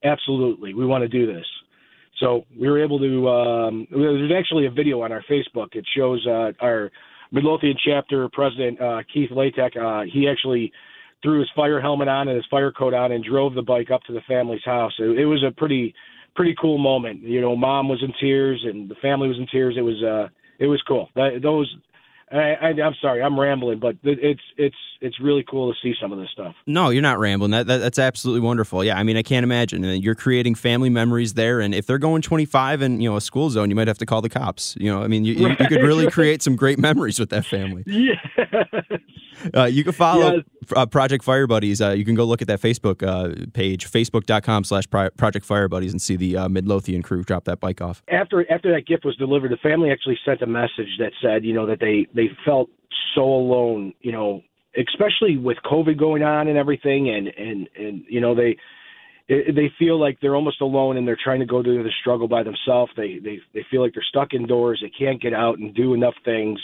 absolutely, 0.04 0.74
we 0.74 0.86
want 0.86 1.02
to 1.02 1.08
do 1.08 1.26
this. 1.26 1.46
So 2.20 2.44
we 2.58 2.68
were 2.68 2.82
able 2.82 2.98
to. 2.98 3.28
Um, 3.28 3.86
there's 3.90 4.32
actually 4.36 4.66
a 4.66 4.70
video 4.70 5.02
on 5.02 5.12
our 5.12 5.22
Facebook. 5.30 5.74
It 5.74 5.84
shows 5.96 6.24
uh, 6.26 6.52
our 6.60 6.90
Midlothian 7.32 7.76
chapter 7.84 8.28
president 8.32 8.80
uh, 8.80 9.02
Keith 9.12 9.30
Latek. 9.30 9.76
Uh, 9.76 10.04
he 10.12 10.28
actually 10.28 10.72
threw 11.22 11.40
his 11.40 11.50
fire 11.56 11.80
helmet 11.80 12.08
on 12.08 12.28
and 12.28 12.36
his 12.36 12.46
fire 12.50 12.70
coat 12.70 12.94
on 12.94 13.12
and 13.12 13.24
drove 13.24 13.54
the 13.54 13.62
bike 13.62 13.90
up 13.90 14.02
to 14.04 14.12
the 14.12 14.20
family's 14.28 14.64
house. 14.64 14.92
It, 14.98 15.18
it 15.18 15.26
was 15.26 15.42
a 15.42 15.50
pretty 15.50 15.94
pretty 16.34 16.54
cool 16.60 16.78
moment. 16.78 17.22
You 17.22 17.40
know, 17.40 17.56
mom 17.56 17.88
was 17.88 18.02
in 18.02 18.12
tears 18.20 18.62
and 18.64 18.88
the 18.88 18.94
family 18.96 19.28
was 19.28 19.38
in 19.38 19.46
tears. 19.50 19.74
It 19.76 19.82
was 19.82 20.02
uh, 20.02 20.28
it 20.58 20.66
was 20.66 20.82
cool. 20.86 21.08
That, 21.16 21.40
those 21.42 21.74
I, 22.30 22.54
I, 22.60 22.68
am 22.70 22.94
sorry, 23.00 23.22
I'm 23.22 23.38
rambling, 23.38 23.78
but 23.78 23.96
it's 24.02 24.40
it's 24.56 24.76
it's 25.00 25.20
really 25.20 25.44
cool 25.48 25.72
to 25.72 25.78
see 25.80 25.94
some 26.00 26.12
of 26.12 26.18
this 26.18 26.28
stuff. 26.32 26.56
No, 26.66 26.90
you're 26.90 27.02
not 27.02 27.20
rambling. 27.20 27.52
That, 27.52 27.68
that, 27.68 27.78
that's 27.78 28.00
absolutely 28.00 28.40
wonderful. 28.40 28.82
Yeah, 28.82 28.98
I 28.98 29.04
mean, 29.04 29.16
I 29.16 29.22
can't 29.22 29.44
imagine. 29.44 29.84
You're 29.84 30.16
creating 30.16 30.56
family 30.56 30.90
memories 30.90 31.34
there, 31.34 31.60
and 31.60 31.72
if 31.72 31.86
they're 31.86 31.98
going 31.98 32.22
25 32.22 32.82
in 32.82 33.00
you 33.00 33.08
know 33.08 33.16
a 33.16 33.20
school 33.20 33.50
zone, 33.50 33.70
you 33.70 33.76
might 33.76 33.86
have 33.86 33.98
to 33.98 34.06
call 34.06 34.22
the 34.22 34.28
cops. 34.28 34.74
You 34.80 34.92
know, 34.92 35.02
I 35.02 35.06
mean, 35.06 35.24
you, 35.24 35.34
you, 35.34 35.48
you 35.50 35.56
could 35.68 35.82
really 35.82 36.10
create 36.10 36.42
some 36.42 36.56
great 36.56 36.80
memories 36.80 37.20
with 37.20 37.30
that 37.30 37.46
family. 37.46 37.84
Yeah. 37.86 38.14
Uh, 39.54 39.64
you 39.64 39.84
can 39.84 39.92
follow 39.92 40.42
uh, 40.74 40.86
Project 40.86 41.24
Fire 41.24 41.46
Buddies. 41.46 41.80
Uh, 41.80 41.90
you 41.90 42.04
can 42.04 42.14
go 42.14 42.24
look 42.24 42.42
at 42.42 42.48
that 42.48 42.60
Facebook 42.60 43.02
uh, 43.06 43.46
page, 43.52 43.90
facebook.com 43.90 44.64
slash 44.64 44.84
Project 44.88 45.44
Fire 45.44 45.68
Buddies, 45.68 45.92
and 45.92 46.00
see 46.00 46.16
the 46.16 46.36
uh, 46.36 46.48
Midlothian 46.48 47.02
crew 47.02 47.22
drop 47.22 47.44
that 47.44 47.60
bike 47.60 47.80
off. 47.80 48.02
After 48.08 48.50
after 48.50 48.72
that 48.72 48.86
gift 48.86 49.04
was 49.04 49.16
delivered, 49.16 49.50
the 49.50 49.56
family 49.56 49.90
actually 49.90 50.18
sent 50.24 50.42
a 50.42 50.46
message 50.46 50.98
that 50.98 51.12
said, 51.22 51.44
you 51.44 51.52
know, 51.54 51.66
that 51.66 51.80
they 51.80 52.06
they 52.14 52.30
felt 52.44 52.70
so 53.14 53.22
alone, 53.22 53.92
you 54.00 54.12
know, 54.12 54.42
especially 54.76 55.36
with 55.36 55.58
COVID 55.64 55.98
going 55.98 56.22
on 56.22 56.48
and 56.48 56.58
everything, 56.58 57.08
and 57.08 57.28
and 57.28 57.68
and 57.76 58.04
you 58.08 58.20
know 58.20 58.34
they 58.34 58.56
they 59.28 59.72
feel 59.78 59.98
like 59.98 60.18
they're 60.20 60.36
almost 60.36 60.60
alone 60.60 60.96
and 60.96 61.06
they're 61.06 61.18
trying 61.22 61.40
to 61.40 61.46
go 61.46 61.62
through 61.62 61.82
the 61.82 61.90
struggle 62.00 62.28
by 62.28 62.42
themselves. 62.42 62.92
They 62.96 63.18
they 63.18 63.40
they 63.54 63.64
feel 63.70 63.82
like 63.82 63.94
they're 63.94 64.04
stuck 64.08 64.34
indoors. 64.34 64.80
They 64.82 64.90
can't 64.90 65.20
get 65.20 65.34
out 65.34 65.58
and 65.58 65.74
do 65.74 65.94
enough 65.94 66.14
things. 66.24 66.60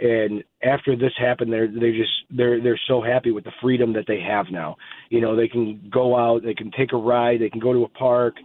And 0.00 0.42
after 0.62 0.96
this 0.96 1.12
happened, 1.18 1.52
they're 1.52 1.68
they 1.68 1.92
just 1.92 2.10
they're 2.30 2.62
they're 2.62 2.80
so 2.88 3.02
happy 3.02 3.32
with 3.32 3.44
the 3.44 3.52
freedom 3.60 3.92
that 3.92 4.06
they 4.08 4.20
have 4.20 4.46
now. 4.50 4.76
You 5.10 5.20
know, 5.20 5.36
they 5.36 5.48
can 5.48 5.90
go 5.92 6.16
out, 6.16 6.42
they 6.42 6.54
can 6.54 6.70
take 6.70 6.92
a 6.92 6.96
ride, 6.96 7.40
they 7.40 7.50
can 7.50 7.60
go 7.60 7.72
to 7.72 7.84
a 7.84 7.88
park, 7.88 8.36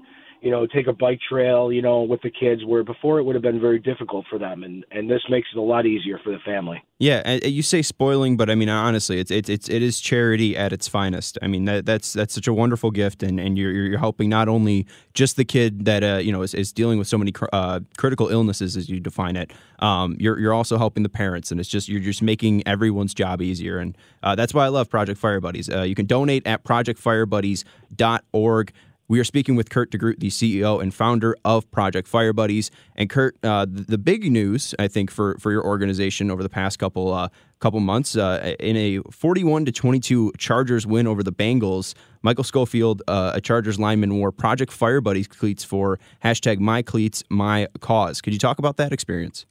you 0.45 0.51
know, 0.51 0.67
take 0.67 0.85
a 0.85 0.93
bike 0.93 1.19
trail, 1.27 1.73
you 1.73 1.81
know, 1.81 2.03
with 2.03 2.21
the 2.21 2.29
kids 2.29 2.63
where 2.63 2.83
before 2.83 3.17
it 3.17 3.23
would 3.23 3.33
have 3.33 3.41
been 3.41 3.59
very 3.59 3.79
difficult 3.79 4.27
for 4.29 4.37
them 4.37 4.63
and 4.63 4.85
and 4.91 5.09
this 5.09 5.23
makes 5.27 5.47
it 5.51 5.57
a 5.57 5.61
lot 5.61 5.87
easier 5.87 6.19
for 6.23 6.29
the 6.29 6.37
family. 6.45 6.83
Yeah, 6.99 7.39
you 7.43 7.63
say 7.63 7.81
spoiling, 7.81 8.37
but 8.37 8.51
I 8.51 8.55
mean 8.55 8.69
honestly, 8.69 9.19
it's 9.19 9.31
it's 9.31 9.49
it's 9.49 9.67
it 9.67 9.81
is 9.81 9.99
charity 9.99 10.55
at 10.55 10.71
its 10.71 10.87
finest. 10.87 11.39
I 11.41 11.47
mean 11.47 11.65
that 11.65 11.87
that's 11.87 12.13
that's 12.13 12.35
such 12.35 12.47
a 12.47 12.53
wonderful 12.53 12.91
gift 12.91 13.23
and 13.23 13.39
and 13.39 13.57
you're 13.57 13.71
you're 13.71 13.97
helping 13.97 14.29
not 14.29 14.47
only 14.47 14.85
just 15.15 15.35
the 15.35 15.45
kid 15.45 15.85
that 15.85 16.03
uh, 16.03 16.17
you 16.17 16.31
know 16.31 16.43
is, 16.43 16.53
is 16.53 16.71
dealing 16.71 16.99
with 16.99 17.07
so 17.07 17.17
many 17.17 17.31
cr- 17.31 17.49
uh, 17.51 17.79
critical 17.97 18.27
illnesses 18.27 18.77
as 18.77 18.87
you 18.87 18.99
define 18.99 19.35
it. 19.35 19.51
Um, 19.79 20.15
you're 20.19 20.37
you're 20.37 20.53
also 20.53 20.77
helping 20.77 21.01
the 21.01 21.09
parents 21.09 21.49
and 21.49 21.59
it's 21.59 21.69
just 21.69 21.89
you're 21.89 21.99
just 21.99 22.21
making 22.21 22.61
everyone's 22.67 23.15
job 23.15 23.41
easier 23.41 23.79
and 23.79 23.97
uh, 24.21 24.35
that's 24.35 24.53
why 24.53 24.65
I 24.65 24.67
love 24.67 24.91
Project 24.91 25.19
Fire 25.19 25.41
Buddies. 25.41 25.71
Uh, 25.71 25.81
you 25.81 25.95
can 25.95 26.05
donate 26.05 26.45
at 26.45 26.63
projectfirebuddies.org. 26.63 28.73
We 29.07 29.19
are 29.19 29.23
speaking 29.23 29.55
with 29.55 29.69
Kurt 29.69 29.91
DeGroot, 29.91 30.19
the 30.19 30.29
CEO 30.29 30.81
and 30.81 30.91
founder 30.91 31.37
of 31.45 31.69
Project 31.69 32.07
Fire 32.07 32.33
Buddies. 32.33 32.71
And 32.95 33.07
Kurt, 33.07 33.37
uh, 33.43 33.67
the, 33.69 33.99
big 33.99 34.31
news 34.31 34.73
I 34.79 34.87
think 34.87 35.11
for, 35.11 35.37
for 35.37 35.51
your 35.51 35.63
organization 35.63 36.31
over 36.31 36.41
the 36.41 36.49
past 36.49 36.79
couple 36.79 37.13
uh, 37.13 37.29
couple 37.59 37.79
months, 37.79 38.17
uh, 38.17 38.55
in 38.59 38.75
a 38.75 38.99
41 39.11 39.65
to 39.65 39.71
22 39.71 40.33
Chargers 40.37 40.87
win 40.87 41.07
over 41.07 41.23
the 41.23 41.31
Bengals, 41.31 41.93
Michael 42.21 42.43
Schofield, 42.43 43.01
uh, 43.07 43.31
a 43.35 43.41
Chargers 43.41 43.79
lineman, 43.79 44.17
wore 44.17 44.31
Project 44.31 44.71
Fire 44.71 45.01
Buddies 45.01 45.27
cleats 45.27 45.63
for 45.63 45.99
hashtag 46.23 46.59
My 46.59 46.81
Cleats 46.81 47.23
My 47.29 47.67
Cause. 47.79 48.21
Could 48.21 48.33
you 48.33 48.39
talk 48.39 48.59
about 48.59 48.77
that 48.77 48.91
experience? 48.91 49.45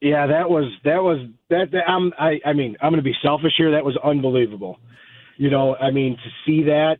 Yeah, 0.00 0.28
that 0.28 0.48
was 0.48 0.72
that 0.84 1.02
was 1.02 1.26
that. 1.50 1.72
that 1.72 1.88
I'm 1.88 2.12
I 2.18 2.40
I 2.44 2.52
mean 2.52 2.76
I'm 2.80 2.92
going 2.92 3.02
to 3.02 3.02
be 3.02 3.16
selfish 3.20 3.54
here. 3.56 3.72
That 3.72 3.84
was 3.84 3.96
unbelievable. 4.02 4.78
You 5.36 5.50
know, 5.50 5.74
I 5.74 5.90
mean 5.90 6.16
to 6.16 6.30
see 6.46 6.64
that. 6.64 6.98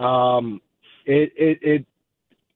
Um, 0.00 0.60
it 1.06 1.32
it, 1.36 1.58
it 1.62 1.86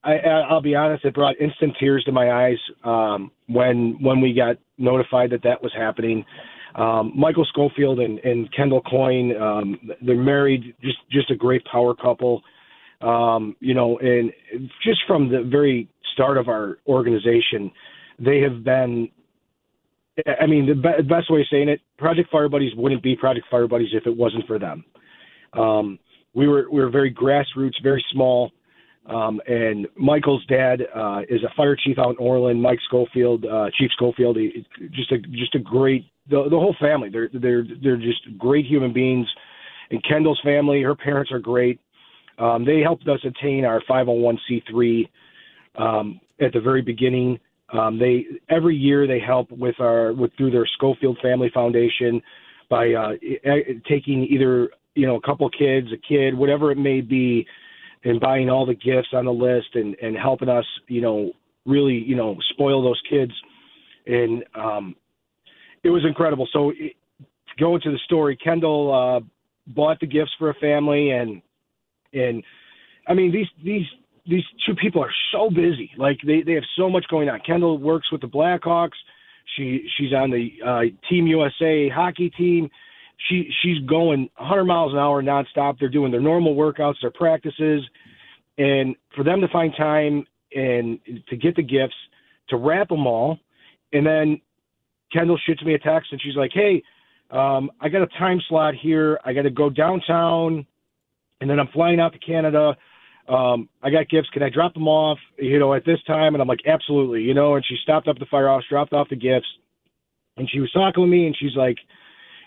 I, 0.03 0.17
I'll 0.49 0.63
be 0.63 0.75
honest, 0.75 1.05
it 1.05 1.15
brought 1.15 1.41
instant 1.41 1.77
tears 1.79 2.05
to 2.05 2.13
my 2.13 2.31
eyes 2.31 2.59
um, 2.85 3.31
when 3.49 3.99
when 4.01 4.21
we 4.21 4.33
got 4.33 4.57
notified 4.79 5.31
that 5.31 5.43
that 5.43 5.63
was 5.63 5.73
happening. 5.77 6.25
Um, 6.75 7.13
Michael 7.17 7.45
Schofield 7.45 7.99
and, 7.99 8.19
and 8.21 8.49
Kendall 8.55 8.81
Coyne, 8.83 9.37
um, 9.37 9.79
they're 10.03 10.17
married, 10.17 10.75
just 10.83 10.99
just 11.11 11.31
a 11.31 11.37
great 11.37 11.65
power 11.67 11.95
couple. 11.95 12.43
Um, 13.03 13.57
you 13.61 13.75
know, 13.75 13.99
and 13.99 14.33
just 14.85 15.01
from 15.07 15.31
the 15.31 15.43
very 15.43 15.89
start 16.15 16.39
of 16.39 16.49
our 16.49 16.79
organization, 16.87 17.71
they 18.19 18.41
have 18.41 18.65
been. 18.65 19.09
I 20.41 20.47
mean, 20.47 20.67
the 20.67 20.75
be- 20.75 21.03
best 21.09 21.31
way 21.31 21.41
of 21.41 21.47
saying 21.51 21.69
it, 21.71 21.81
Project 21.97 22.31
Fire 22.31 22.49
Buddies 22.49 22.73
wouldn't 22.77 23.03
be 23.03 23.17
Project 23.17 23.47
Fire 23.51 23.67
Buddies 23.67 23.91
if 23.93 24.07
it 24.07 24.15
wasn't 24.15 24.47
for 24.47 24.59
them. 24.59 24.85
Um, 25.55 25.99
we 26.35 26.49
were 26.49 26.67
we 26.71 26.81
were 26.81 26.91
very 26.91 27.13
grassroots, 27.13 27.83
very 27.83 28.05
small. 28.13 28.53
Um, 29.07 29.41
and 29.49 29.89
Michael's 29.97 30.45
dad 30.47 30.83
uh, 30.95 31.23
is 31.29 31.43
a 31.43 31.53
fire 31.57 31.75
chief 31.75 31.99
out 31.99 32.11
in 32.11 32.17
Orland. 32.19 32.63
Mike 32.63 32.79
Schofield, 32.87 33.45
uh, 33.45 33.71
Chief 33.77 33.91
Schofield, 33.93 34.37
he, 34.37 34.65
just 34.93 35.11
a 35.11 35.19
just 35.19 35.55
a 35.55 35.59
great 35.59 36.05
the, 36.29 36.45
the 36.45 36.57
whole 36.57 36.77
family. 36.81 37.09
They're 37.11 37.29
they're 37.33 37.65
they're 37.83 37.97
just 37.97 38.39
great 38.39 38.67
human 38.67 38.93
beings. 38.93 39.27
And 39.91 40.03
Kendall's 40.05 40.41
family, 40.45 40.83
her 40.83 40.95
parents 40.95 41.33
are 41.33 41.41
great. 41.41 41.81
Um, 42.39 42.65
they 42.65 42.81
helped 42.81 43.09
us 43.09 43.19
attain 43.25 43.65
our 43.65 43.83
501c3 43.91 45.09
um, 45.77 46.21
at 46.41 46.53
the 46.53 46.61
very 46.61 46.81
beginning. 46.81 47.41
Um, 47.73 47.99
they 47.99 48.27
every 48.49 48.77
year 48.77 49.07
they 49.07 49.21
help 49.21 49.51
with 49.51 49.81
our 49.81 50.13
with 50.13 50.31
through 50.37 50.53
their 50.53 50.67
Schofield 50.67 51.19
Family 51.23 51.51
Foundation 51.53 52.23
by 52.69 52.93
uh, 52.93 53.13
taking 53.89 54.25
either 54.25 54.71
you 55.01 55.07
know, 55.07 55.17
a 55.17 55.21
couple 55.23 55.49
kids, 55.49 55.89
a 55.95 55.97
kid, 55.97 56.35
whatever 56.35 56.71
it 56.71 56.77
may 56.77 57.01
be, 57.01 57.47
and 58.05 58.21
buying 58.21 58.51
all 58.51 58.67
the 58.67 58.75
gifts 58.75 59.09
on 59.15 59.25
the 59.25 59.33
list 59.33 59.69
and 59.75 59.97
and 60.03 60.15
helping 60.15 60.51
us, 60.51 60.67
you 60.89 61.01
know, 61.01 61.33
really, 61.65 61.95
you 61.95 62.15
know, 62.15 62.37
spoil 62.51 62.83
those 62.83 63.01
kids. 63.09 63.33
And 64.07 64.45
um, 64.55 64.95
it 65.83 65.89
was 65.89 66.05
incredible. 66.07 66.47
So 66.53 66.71
it, 66.77 66.97
to 67.59 67.79
the 67.91 67.99
story, 68.05 68.37
Kendall 68.37 68.93
uh, 68.93 69.21
bought 69.67 70.01
the 70.01 70.07
gifts 70.07 70.33
for 70.39 70.51
a 70.51 70.55
family, 70.55 71.11
and 71.11 71.41
and 72.13 72.45
I 73.09 73.15
mean 73.15 73.33
these 73.33 73.49
these 73.65 73.87
these 74.27 74.45
two 74.67 74.75
people 74.75 75.03
are 75.03 75.15
so 75.33 75.49
busy. 75.49 75.91
Like 75.97 76.19
they 76.27 76.43
they 76.43 76.53
have 76.53 76.65
so 76.77 76.91
much 76.91 77.05
going 77.11 77.31
on. 77.31 77.41
Kendall 77.47 77.79
works 77.79 78.13
with 78.13 78.21
the 78.21 78.29
Blackhawks. 78.29 78.99
She 79.57 79.89
she's 79.97 80.13
on 80.13 80.31
the 80.31 80.51
uh, 80.67 81.09
Team 81.09 81.27
USA 81.27 81.89
hockey 81.89 82.29
team 82.31 82.71
she 83.29 83.51
she's 83.63 83.79
going 83.87 84.29
100 84.37 84.65
miles 84.65 84.93
an 84.93 84.99
hour 84.99 85.23
nonstop. 85.23 85.79
They're 85.79 85.89
doing 85.89 86.11
their 86.11 86.21
normal 86.21 86.55
workouts, 86.55 86.97
their 87.03 87.11
practices, 87.11 87.83
and 88.59 88.97
for 89.15 89.25
them 89.25 89.41
to 89.41 89.49
find 89.49 89.73
time 89.77 90.27
and 90.55 90.99
to 91.29 91.37
get 91.37 91.57
the 91.57 91.63
gifts, 91.63 91.95
to 92.49 92.57
wrap 92.57 92.89
them 92.89 93.07
all, 93.07 93.39
and 93.93 94.05
then 94.07 94.41
Kendall 95.13 95.39
shoots 95.47 95.63
me 95.65 95.75
a 95.75 95.79
text 95.79 96.13
and 96.13 96.21
she's 96.23 96.37
like, 96.37 96.51
"Hey, 96.53 96.83
um, 97.31 97.71
I 97.81 97.89
got 97.89 98.03
a 98.03 98.09
time 98.19 98.41
slot 98.49 98.75
here. 98.75 99.21
I 99.25 99.33
got 99.33 99.43
to 99.43 99.51
go 99.51 99.71
downtown, 99.71 100.67
and 101.41 101.49
then 101.49 101.61
I'm 101.61 101.69
flying 101.69 102.01
out 102.01 102.13
to 102.13 102.19
Canada. 102.19 102.77
Um, 103.29 103.69
I 103.83 103.91
got 103.91 104.09
gifts. 104.09 104.29
Can 104.31 104.43
I 104.43 104.49
drop 104.49 104.75
them 104.75 104.89
off, 104.89 105.19
you 105.39 105.59
know, 105.59 105.73
at 105.75 105.85
this 105.85 106.03
time? 106.07 106.35
And 106.35 106.43
I'm 106.43 106.49
like, 106.49 106.67
absolutely, 106.67 107.23
you 107.23 107.35
know. 107.35 107.55
And 107.55 107.65
she 107.65 107.77
stopped 107.83 108.09
up 108.09 108.19
the 108.19 108.27
firehouse, 108.27 108.65
dropped 108.69 108.93
off 108.93 109.09
the 109.09 109.17
gifts, 109.17 109.47
and 110.37 110.51
she 110.51 110.59
was 110.59 110.73
talking 110.73 111.03
with 111.03 111.11
me, 111.11 111.27
and 111.27 111.37
she's 111.39 111.55
like, 111.55 111.77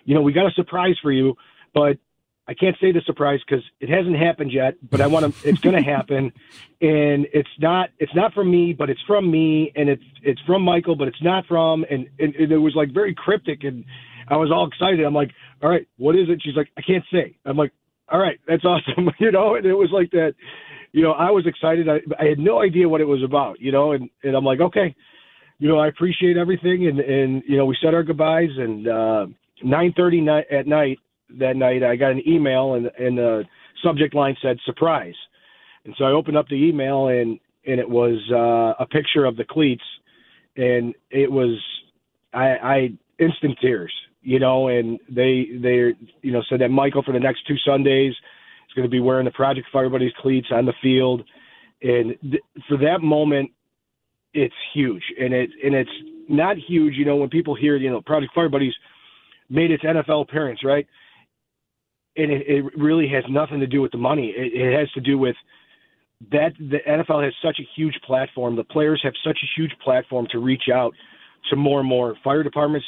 you 0.05 0.13
know, 0.15 0.21
we 0.21 0.33
got 0.33 0.47
a 0.47 0.51
surprise 0.51 0.95
for 1.01 1.11
you, 1.11 1.35
but 1.73 1.97
I 2.45 2.53
can't 2.53 2.75
say 2.81 2.91
the 2.91 3.01
surprise 3.05 3.39
because 3.47 3.63
it 3.79 3.89
hasn't 3.89 4.17
happened 4.17 4.51
yet, 4.51 4.75
but 4.89 4.99
I 4.99 5.07
want 5.07 5.33
to. 5.33 5.49
It's 5.49 5.61
going 5.61 5.75
to 5.83 5.89
happen, 5.89 6.33
and 6.81 7.27
it's 7.33 7.49
not. 7.59 7.89
It's 7.99 8.13
not 8.13 8.33
from 8.33 8.51
me, 8.51 8.73
but 8.73 8.89
it's 8.89 9.01
from 9.07 9.31
me, 9.31 9.71
and 9.75 9.89
it's 9.89 10.03
it's 10.21 10.41
from 10.41 10.61
Michael, 10.61 10.95
but 10.95 11.07
it's 11.07 11.21
not 11.21 11.45
from. 11.45 11.85
And, 11.89 12.09
and, 12.19 12.35
and 12.35 12.51
it 12.51 12.57
was 12.57 12.75
like 12.75 12.91
very 12.93 13.15
cryptic, 13.15 13.63
and 13.63 13.85
I 14.27 14.35
was 14.35 14.51
all 14.51 14.67
excited. 14.67 15.05
I'm 15.05 15.13
like, 15.13 15.31
all 15.61 15.69
right, 15.69 15.87
what 15.97 16.15
is 16.15 16.27
it? 16.29 16.41
She's 16.43 16.55
like, 16.55 16.69
I 16.77 16.81
can't 16.81 17.05
say. 17.11 17.37
I'm 17.45 17.57
like, 17.57 17.71
all 18.09 18.19
right, 18.19 18.39
that's 18.47 18.65
awesome, 18.65 19.09
you 19.19 19.31
know. 19.31 19.55
And 19.55 19.65
it 19.65 19.73
was 19.73 19.89
like 19.91 20.11
that, 20.11 20.35
you 20.91 21.01
know. 21.01 21.13
I 21.13 21.31
was 21.31 21.47
excited. 21.47 21.87
I 21.87 22.01
I 22.19 22.25
had 22.25 22.39
no 22.39 22.61
idea 22.61 22.89
what 22.89 22.99
it 22.99 23.07
was 23.07 23.23
about, 23.23 23.61
you 23.61 23.71
know. 23.71 23.93
And 23.93 24.09
and 24.21 24.35
I'm 24.35 24.43
like, 24.43 24.59
okay, 24.59 24.93
you 25.59 25.69
know, 25.69 25.79
I 25.79 25.87
appreciate 25.87 26.35
everything, 26.35 26.87
and 26.87 26.99
and 26.99 27.43
you 27.47 27.55
know, 27.55 27.65
we 27.65 27.77
said 27.81 27.93
our 27.93 28.03
goodbyes, 28.03 28.49
and 28.57 28.85
uh, 28.85 29.27
9:30 29.63 30.43
at 30.51 30.67
night 30.67 30.99
that 31.39 31.55
night, 31.55 31.83
I 31.83 31.95
got 31.95 32.11
an 32.11 32.21
email 32.27 32.75
and 32.75 32.89
and 32.99 33.17
the 33.17 33.43
subject 33.83 34.13
line 34.13 34.35
said 34.41 34.57
surprise, 34.65 35.15
and 35.85 35.93
so 35.97 36.05
I 36.05 36.11
opened 36.11 36.37
up 36.37 36.47
the 36.47 36.55
email 36.55 37.07
and 37.07 37.39
and 37.65 37.79
it 37.79 37.89
was 37.89 38.19
uh, 38.31 38.81
a 38.81 38.85
picture 38.87 39.25
of 39.25 39.37
the 39.37 39.45
cleats, 39.45 39.83
and 40.57 40.93
it 41.09 41.31
was 41.31 41.57
I, 42.33 42.45
I 42.45 42.89
instant 43.19 43.57
tears, 43.61 43.93
you 44.21 44.39
know, 44.39 44.67
and 44.67 44.99
they 45.09 45.47
they 45.61 45.93
you 46.21 46.31
know 46.31 46.43
said 46.49 46.61
that 46.61 46.69
Michael 46.69 47.03
for 47.03 47.13
the 47.13 47.19
next 47.19 47.47
two 47.47 47.55
Sundays 47.65 48.11
is 48.11 48.73
going 48.75 48.87
to 48.87 48.91
be 48.91 48.99
wearing 48.99 49.25
the 49.25 49.31
Project 49.31 49.67
Fire 49.71 49.89
Buddies 49.89 50.13
cleats 50.21 50.47
on 50.51 50.65
the 50.65 50.73
field, 50.81 51.23
and 51.81 52.15
th- 52.21 52.43
for 52.67 52.77
that 52.77 53.01
moment, 53.01 53.51
it's 54.33 54.53
huge, 54.73 55.03
and 55.19 55.33
it 55.33 55.49
and 55.63 55.73
it's 55.73 55.91
not 56.29 56.57
huge, 56.57 56.95
you 56.95 57.05
know, 57.05 57.17
when 57.17 57.29
people 57.29 57.55
hear 57.55 57.77
you 57.77 57.89
know 57.89 58.01
Project 58.01 58.33
Fire 58.33 58.49
Buddies 58.49 58.73
made 59.49 59.71
its 59.71 59.83
NFL 59.83 60.23
appearance, 60.23 60.63
right? 60.63 60.87
and 62.15 62.31
it, 62.31 62.47
it 62.47 62.77
really 62.77 63.07
has 63.07 63.23
nothing 63.29 63.59
to 63.59 63.67
do 63.67 63.81
with 63.81 63.91
the 63.91 63.97
money. 63.97 64.33
It, 64.35 64.53
it 64.53 64.79
has 64.79 64.91
to 64.91 65.01
do 65.01 65.17
with 65.17 65.35
that 66.31 66.53
the 66.57 66.77
NFL 66.87 67.23
has 67.23 67.33
such 67.43 67.59
a 67.59 67.67
huge 67.75 67.95
platform. 68.05 68.55
The 68.55 68.63
players 68.63 69.01
have 69.03 69.13
such 69.25 69.39
a 69.43 69.59
huge 69.59 69.71
platform 69.83 70.27
to 70.31 70.39
reach 70.39 70.63
out 70.73 70.93
to 71.49 71.55
more 71.55 71.79
and 71.79 71.89
more 71.89 72.15
fire 72.23 72.43
departments, 72.43 72.85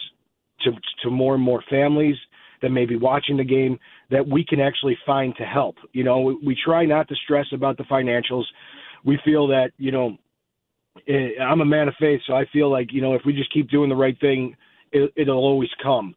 to 0.62 0.72
to 1.04 1.10
more 1.10 1.36
and 1.36 1.44
more 1.44 1.64
families 1.70 2.16
that 2.62 2.70
may 2.70 2.86
be 2.86 2.96
watching 2.96 3.36
the 3.36 3.44
game 3.44 3.78
that 4.10 4.26
we 4.26 4.46
can 4.46 4.62
actually 4.62 4.98
find 5.06 5.36
to 5.36 5.44
help. 5.44 5.76
You 5.92 6.04
know, 6.04 6.22
we, 6.22 6.36
we 6.46 6.58
try 6.64 6.86
not 6.86 7.10
to 7.10 7.16
stress 7.16 7.48
about 7.52 7.78
the 7.78 7.84
financials. 7.84 8.46
We 9.04 9.20
feel 9.26 9.48
that 9.48 9.72
you 9.78 9.92
know, 9.92 10.18
eh, 11.08 11.32
I'm 11.42 11.62
a 11.62 11.66
man 11.66 11.88
of 11.88 11.96
faith, 12.00 12.22
so 12.26 12.34
I 12.34 12.46
feel 12.54 12.72
like 12.72 12.94
you 12.94 13.02
know 13.02 13.16
if 13.16 13.24
we 13.26 13.34
just 13.34 13.52
keep 13.52 13.70
doing 13.70 13.90
the 13.90 13.96
right 13.96 14.18
thing, 14.20 14.56
it, 14.92 15.12
it'll 15.18 15.36
always 15.36 15.70
come. 15.84 16.16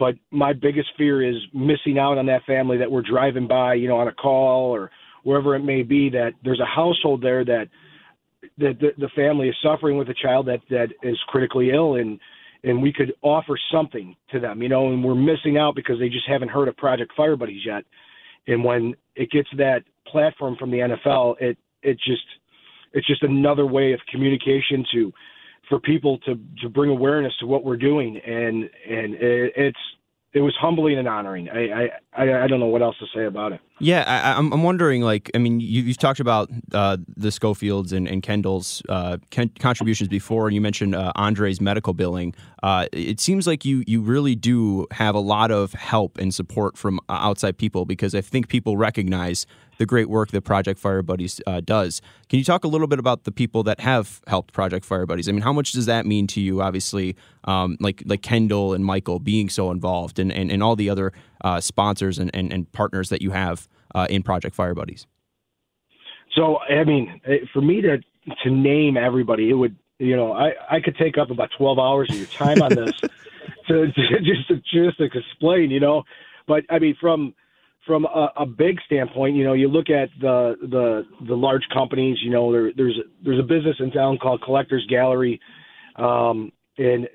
But 0.00 0.14
my 0.30 0.54
biggest 0.54 0.88
fear 0.96 1.22
is 1.22 1.36
missing 1.52 1.98
out 1.98 2.16
on 2.16 2.24
that 2.26 2.44
family 2.46 2.78
that 2.78 2.90
we're 2.90 3.02
driving 3.02 3.46
by, 3.46 3.74
you 3.74 3.86
know, 3.86 3.98
on 3.98 4.08
a 4.08 4.12
call 4.12 4.74
or 4.74 4.90
wherever 5.24 5.54
it 5.54 5.62
may 5.62 5.82
be. 5.82 6.08
That 6.08 6.32
there's 6.42 6.58
a 6.58 6.64
household 6.64 7.22
there 7.22 7.44
that 7.44 7.68
that 8.56 8.80
the, 8.80 8.88
the 8.96 9.10
family 9.14 9.50
is 9.50 9.56
suffering 9.62 9.98
with 9.98 10.08
a 10.08 10.14
child 10.14 10.46
that 10.46 10.60
that 10.70 10.88
is 11.02 11.18
critically 11.28 11.70
ill, 11.70 11.96
and 11.96 12.18
and 12.64 12.80
we 12.82 12.94
could 12.94 13.12
offer 13.20 13.58
something 13.70 14.16
to 14.32 14.40
them, 14.40 14.62
you 14.62 14.70
know, 14.70 14.88
and 14.88 15.04
we're 15.04 15.14
missing 15.14 15.58
out 15.58 15.74
because 15.74 15.98
they 15.98 16.08
just 16.08 16.26
haven't 16.26 16.48
heard 16.48 16.68
of 16.68 16.76
Project 16.78 17.12
Fire 17.14 17.36
Buddies 17.36 17.62
yet. 17.64 17.84
And 18.46 18.64
when 18.64 18.94
it 19.16 19.30
gets 19.30 19.48
that 19.58 19.84
platform 20.06 20.56
from 20.58 20.70
the 20.70 20.78
NFL, 20.78 21.36
it 21.40 21.58
it 21.82 21.98
just 21.98 22.24
it's 22.94 23.06
just 23.06 23.22
another 23.22 23.66
way 23.66 23.92
of 23.92 24.00
communication 24.10 24.86
to 24.94 25.12
for 25.70 25.80
people 25.80 26.18
to 26.18 26.38
to 26.60 26.68
bring 26.68 26.90
awareness 26.90 27.32
to 27.40 27.46
what 27.46 27.64
we're 27.64 27.78
doing, 27.78 28.18
and 28.18 28.64
and 28.86 29.14
it, 29.14 29.52
it's 29.56 29.78
it 30.32 30.40
was 30.40 30.54
humbling 30.60 30.98
and 30.98 31.08
honoring. 31.08 31.48
I, 31.48 31.90
I 32.12 32.42
I 32.42 32.46
don't 32.46 32.60
know 32.60 32.66
what 32.66 32.82
else 32.82 32.96
to 32.98 33.06
say 33.14 33.24
about 33.24 33.52
it. 33.52 33.60
Yeah, 33.78 34.04
I, 34.06 34.32
am 34.32 34.46
I'm, 34.46 34.52
I'm 34.54 34.62
wondering. 34.62 35.02
Like, 35.02 35.30
I 35.34 35.38
mean, 35.38 35.60
you, 35.60 35.84
have 35.86 35.96
talked 35.96 36.20
about 36.20 36.50
uh, 36.72 36.98
the 37.16 37.30
Schofields 37.30 37.92
and, 37.92 38.06
and 38.06 38.22
Kendall's 38.22 38.82
uh, 38.88 39.16
contributions 39.58 40.08
before, 40.08 40.46
and 40.46 40.54
you 40.54 40.60
mentioned 40.60 40.94
uh, 40.94 41.12
Andre's 41.16 41.60
medical 41.60 41.94
billing. 41.94 42.34
Uh, 42.62 42.86
it 42.92 43.20
seems 43.20 43.46
like 43.46 43.64
you 43.64 43.84
you 43.86 44.02
really 44.02 44.34
do 44.34 44.86
have 44.90 45.14
a 45.14 45.20
lot 45.20 45.50
of 45.50 45.72
help 45.72 46.18
and 46.18 46.34
support 46.34 46.76
from 46.76 46.98
uh, 47.08 47.12
outside 47.12 47.56
people 47.56 47.84
because 47.84 48.14
I 48.14 48.20
think 48.20 48.48
people 48.48 48.76
recognize 48.76 49.46
the 49.80 49.86
great 49.86 50.10
work 50.10 50.30
that 50.30 50.42
Project 50.42 50.78
Fire 50.78 51.00
Buddies 51.00 51.40
uh, 51.46 51.62
does. 51.62 52.02
Can 52.28 52.38
you 52.38 52.44
talk 52.44 52.64
a 52.64 52.68
little 52.68 52.86
bit 52.86 52.98
about 52.98 53.24
the 53.24 53.32
people 53.32 53.62
that 53.62 53.80
have 53.80 54.20
helped 54.26 54.52
Project 54.52 54.84
Fire 54.84 55.06
Buddies? 55.06 55.26
I 55.26 55.32
mean, 55.32 55.40
how 55.40 55.54
much 55.54 55.72
does 55.72 55.86
that 55.86 56.04
mean 56.04 56.26
to 56.28 56.40
you? 56.40 56.60
Obviously, 56.60 57.16
um, 57.44 57.78
like 57.80 58.02
like 58.04 58.20
Kendall 58.20 58.74
and 58.74 58.84
Michael 58.84 59.18
being 59.18 59.48
so 59.48 59.70
involved, 59.70 60.18
and 60.18 60.30
and, 60.30 60.52
and 60.52 60.62
all 60.62 60.76
the 60.76 60.90
other 60.90 61.14
uh, 61.40 61.60
sponsors 61.60 62.18
and, 62.18 62.30
and, 62.34 62.52
and, 62.52 62.70
partners 62.72 63.08
that 63.08 63.22
you 63.22 63.30
have 63.30 63.66
uh, 63.94 64.06
in 64.10 64.22
Project 64.22 64.54
Fire 64.54 64.74
Buddies. 64.74 65.06
So, 66.36 66.58
I 66.58 66.84
mean, 66.84 67.18
eh, 67.24 67.38
for 67.50 67.62
me 67.62 67.80
to 67.80 67.98
to 68.44 68.50
name 68.50 68.98
everybody, 68.98 69.48
it 69.48 69.54
would 69.54 69.76
you 69.98 70.14
know 70.14 70.34
I 70.34 70.52
I 70.70 70.80
could 70.80 70.96
take 70.96 71.16
up 71.16 71.30
about 71.30 71.48
twelve 71.56 71.78
hours 71.78 72.10
of 72.10 72.16
your 72.16 72.26
time 72.26 72.60
on 72.60 72.74
this 72.74 72.92
to, 73.68 73.90
to 73.90 74.20
just 74.20 74.48
to, 74.48 74.56
just 74.56 74.98
to 74.98 75.04
explain, 75.04 75.70
you 75.70 75.80
know. 75.80 76.02
But 76.46 76.64
I 76.68 76.78
mean, 76.78 76.96
from 77.00 77.32
from 77.86 78.04
a, 78.04 78.28
a 78.36 78.46
big 78.46 78.78
standpoint, 78.86 79.36
you 79.36 79.44
know, 79.44 79.54
you 79.54 79.68
look 79.68 79.90
at 79.90 80.08
the 80.20 80.56
the 80.60 81.02
the 81.26 81.34
large 81.34 81.64
companies. 81.72 82.18
You 82.22 82.30
know, 82.30 82.52
there, 82.52 82.72
there's 82.76 82.98
there's 83.24 83.40
a 83.40 83.46
business 83.46 83.76
in 83.80 83.90
town 83.90 84.18
called 84.18 84.42
Collectors 84.42 84.86
Gallery, 84.88 85.40
um, 85.96 86.52
and 86.78 87.08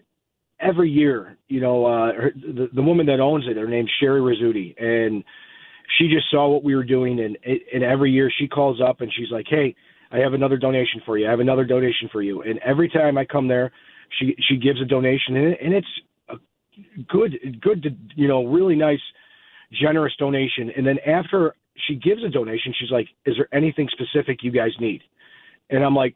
every 0.60 0.89
year, 0.89 1.38
you 1.47 1.62
know, 1.62 1.86
uh, 1.86 2.13
her, 2.13 2.32
the 2.36 2.69
the 2.73 2.82
woman 2.82 3.06
that 3.08 3.19
owns 3.19 3.45
it, 3.47 3.58
her 3.58 3.67
name's 3.67 3.91
Sherry 3.99 4.21
Rizzuti, 4.21 4.75
and 4.82 5.23
she 5.97 6.08
just 6.08 6.30
saw 6.32 6.49
what 6.49 6.63
we 6.63 6.75
were 6.75 6.84
doing, 6.84 7.19
and 7.19 7.38
and 7.73 7.84
every 7.84 8.12
year 8.12 8.32
she 8.38 8.47
calls 8.47 8.82
up 8.82 9.01
and 9.01 9.12
she's 9.15 9.32
like, 9.32 9.45
"Hey, 9.47 9.75
I 10.12 10.17
have 10.17 10.34
another 10.34 10.58
donation 10.58 11.01
for 11.06 11.17
you. 11.17 11.28
I 11.28 11.30
have 11.30 11.39
another 11.39 11.65
donation 11.65 12.10
for 12.12 12.21
you." 12.21 12.41
And 12.41 12.60
every 12.65 12.89
time 12.89 13.17
I 13.17 13.25
come 13.25 13.47
there, 13.47 13.71
she 14.19 14.36
she 14.47 14.58
gives 14.58 14.82
a 14.82 14.86
donation, 14.86 15.36
and, 15.36 15.56
and 15.62 15.73
it's 15.73 15.88
a 16.30 16.36
good 17.08 17.62
good 17.62 17.86
you 18.15 18.28
know 18.28 18.45
really 18.45 18.75
nice 18.75 18.99
generous 19.73 20.13
donation. 20.17 20.71
And 20.75 20.86
then 20.86 20.97
after 21.06 21.56
she 21.88 21.95
gives 21.95 22.23
a 22.23 22.30
donation, 22.30 22.73
she's 22.80 22.91
like, 22.91 23.08
Is 23.25 23.36
there 23.38 23.47
anything 23.54 23.88
specific 23.91 24.39
you 24.41 24.51
guys 24.51 24.71
need? 24.80 25.01
And 25.69 25.84
I'm 25.84 25.95
like, 25.95 26.15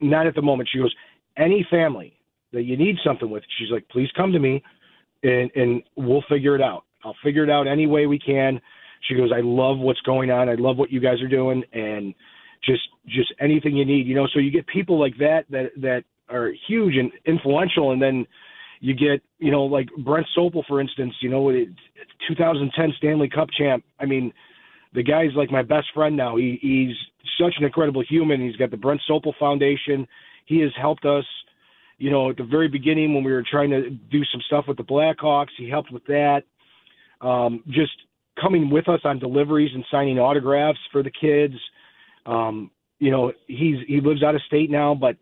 Not 0.00 0.26
at 0.26 0.34
the 0.34 0.42
moment. 0.42 0.68
She 0.72 0.78
goes, 0.78 0.94
Any 1.36 1.66
family 1.70 2.14
that 2.52 2.62
you 2.62 2.76
need 2.76 2.96
something 3.04 3.30
with, 3.30 3.42
she's 3.58 3.70
like, 3.70 3.88
Please 3.88 4.08
come 4.16 4.32
to 4.32 4.38
me 4.38 4.62
and, 5.22 5.50
and 5.54 5.82
we'll 5.96 6.24
figure 6.28 6.54
it 6.54 6.62
out. 6.62 6.84
I'll 7.04 7.16
figure 7.22 7.44
it 7.44 7.50
out 7.50 7.66
any 7.66 7.86
way 7.86 8.06
we 8.06 8.18
can. 8.18 8.60
She 9.08 9.14
goes, 9.14 9.30
I 9.34 9.40
love 9.40 9.78
what's 9.78 10.00
going 10.00 10.30
on. 10.30 10.48
I 10.48 10.54
love 10.54 10.76
what 10.76 10.90
you 10.90 11.00
guys 11.00 11.20
are 11.22 11.28
doing. 11.28 11.62
And 11.72 12.14
just 12.64 12.82
just 13.06 13.32
anything 13.40 13.76
you 13.76 13.84
need, 13.84 14.06
you 14.06 14.14
know. 14.14 14.26
So 14.32 14.40
you 14.40 14.50
get 14.50 14.66
people 14.66 14.98
like 14.98 15.16
that 15.18 15.44
that 15.50 15.70
that 15.80 16.04
are 16.28 16.52
huge 16.66 16.96
and 16.96 17.12
influential, 17.24 17.92
and 17.92 18.02
then 18.02 18.26
you 18.80 18.94
get, 18.94 19.22
you 19.38 19.50
know, 19.50 19.64
like 19.64 19.88
Brent 20.04 20.26
Sopel, 20.36 20.64
for 20.66 20.80
instance, 20.80 21.14
you 21.20 21.30
know, 21.30 21.50
2010 22.28 22.94
Stanley 22.98 23.28
Cup 23.28 23.48
champ. 23.56 23.84
I 23.98 24.06
mean, 24.06 24.32
the 24.94 25.02
guy's 25.02 25.30
like 25.34 25.50
my 25.50 25.62
best 25.62 25.88
friend 25.94 26.16
now. 26.16 26.36
He, 26.36 26.58
he's 26.60 26.96
such 27.40 27.54
an 27.58 27.64
incredible 27.64 28.02
human. 28.08 28.40
He's 28.40 28.56
got 28.56 28.70
the 28.70 28.76
Brent 28.76 29.00
Sopel 29.08 29.32
Foundation. 29.38 30.06
He 30.46 30.60
has 30.60 30.70
helped 30.80 31.04
us, 31.04 31.24
you 31.98 32.10
know, 32.10 32.30
at 32.30 32.36
the 32.36 32.44
very 32.44 32.68
beginning 32.68 33.14
when 33.14 33.24
we 33.24 33.32
were 33.32 33.44
trying 33.48 33.70
to 33.70 33.90
do 33.90 34.24
some 34.32 34.40
stuff 34.46 34.64
with 34.68 34.76
the 34.76 34.84
Blackhawks. 34.84 35.50
He 35.56 35.68
helped 35.68 35.92
with 35.92 36.04
that. 36.06 36.42
Um, 37.20 37.62
just 37.68 37.92
coming 38.40 38.70
with 38.70 38.88
us 38.88 39.00
on 39.04 39.18
deliveries 39.18 39.70
and 39.74 39.84
signing 39.90 40.18
autographs 40.18 40.78
for 40.92 41.02
the 41.02 41.10
kids. 41.10 41.54
Um, 42.26 42.70
you 42.98 43.10
know, 43.10 43.32
he's 43.46 43.76
he 43.86 44.00
lives 44.00 44.22
out 44.22 44.34
of 44.34 44.42
state 44.42 44.70
now, 44.70 44.94
but 44.94 45.16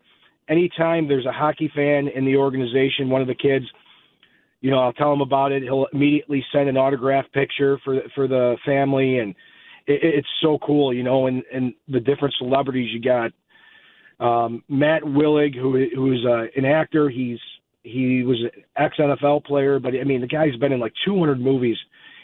anytime 0.49 1.07
there's 1.07 1.25
a 1.25 1.31
hockey 1.31 1.71
fan 1.75 2.07
in 2.07 2.25
the 2.25 2.35
organization, 2.37 3.09
one 3.09 3.21
of 3.21 3.27
the 3.27 3.35
kids, 3.35 3.65
you 4.61 4.71
know, 4.71 4.79
I'll 4.79 4.93
tell 4.93 5.13
him 5.13 5.21
about 5.21 5.51
it. 5.51 5.63
He'll 5.63 5.87
immediately 5.93 6.43
send 6.51 6.69
an 6.69 6.77
autograph 6.77 7.25
picture 7.33 7.79
for 7.83 8.01
for 8.15 8.27
the 8.27 8.57
family, 8.65 9.19
and 9.19 9.31
it, 9.85 9.99
it's 10.03 10.27
so 10.41 10.57
cool, 10.65 10.93
you 10.93 11.03
know. 11.03 11.27
And 11.27 11.43
and 11.53 11.73
the 11.87 11.99
different 11.99 12.33
celebrities 12.37 12.89
you 12.93 13.01
got. 13.01 13.31
Um, 14.17 14.63
Matt 14.69 15.03
Willig, 15.03 15.55
who 15.55 15.85
who's 15.93 16.25
uh, 16.27 16.45
an 16.55 16.65
actor, 16.65 17.09
he's 17.09 17.39
he 17.83 18.23
was 18.23 18.41
an 18.41 18.63
ex 18.77 18.95
NFL 18.97 19.45
player, 19.45 19.79
but 19.79 19.93
I 19.93 20.03
mean 20.03 20.21
the 20.21 20.27
guy's 20.27 20.55
been 20.55 20.71
in 20.71 20.79
like 20.79 20.93
200 21.05 21.39
movies, 21.39 21.77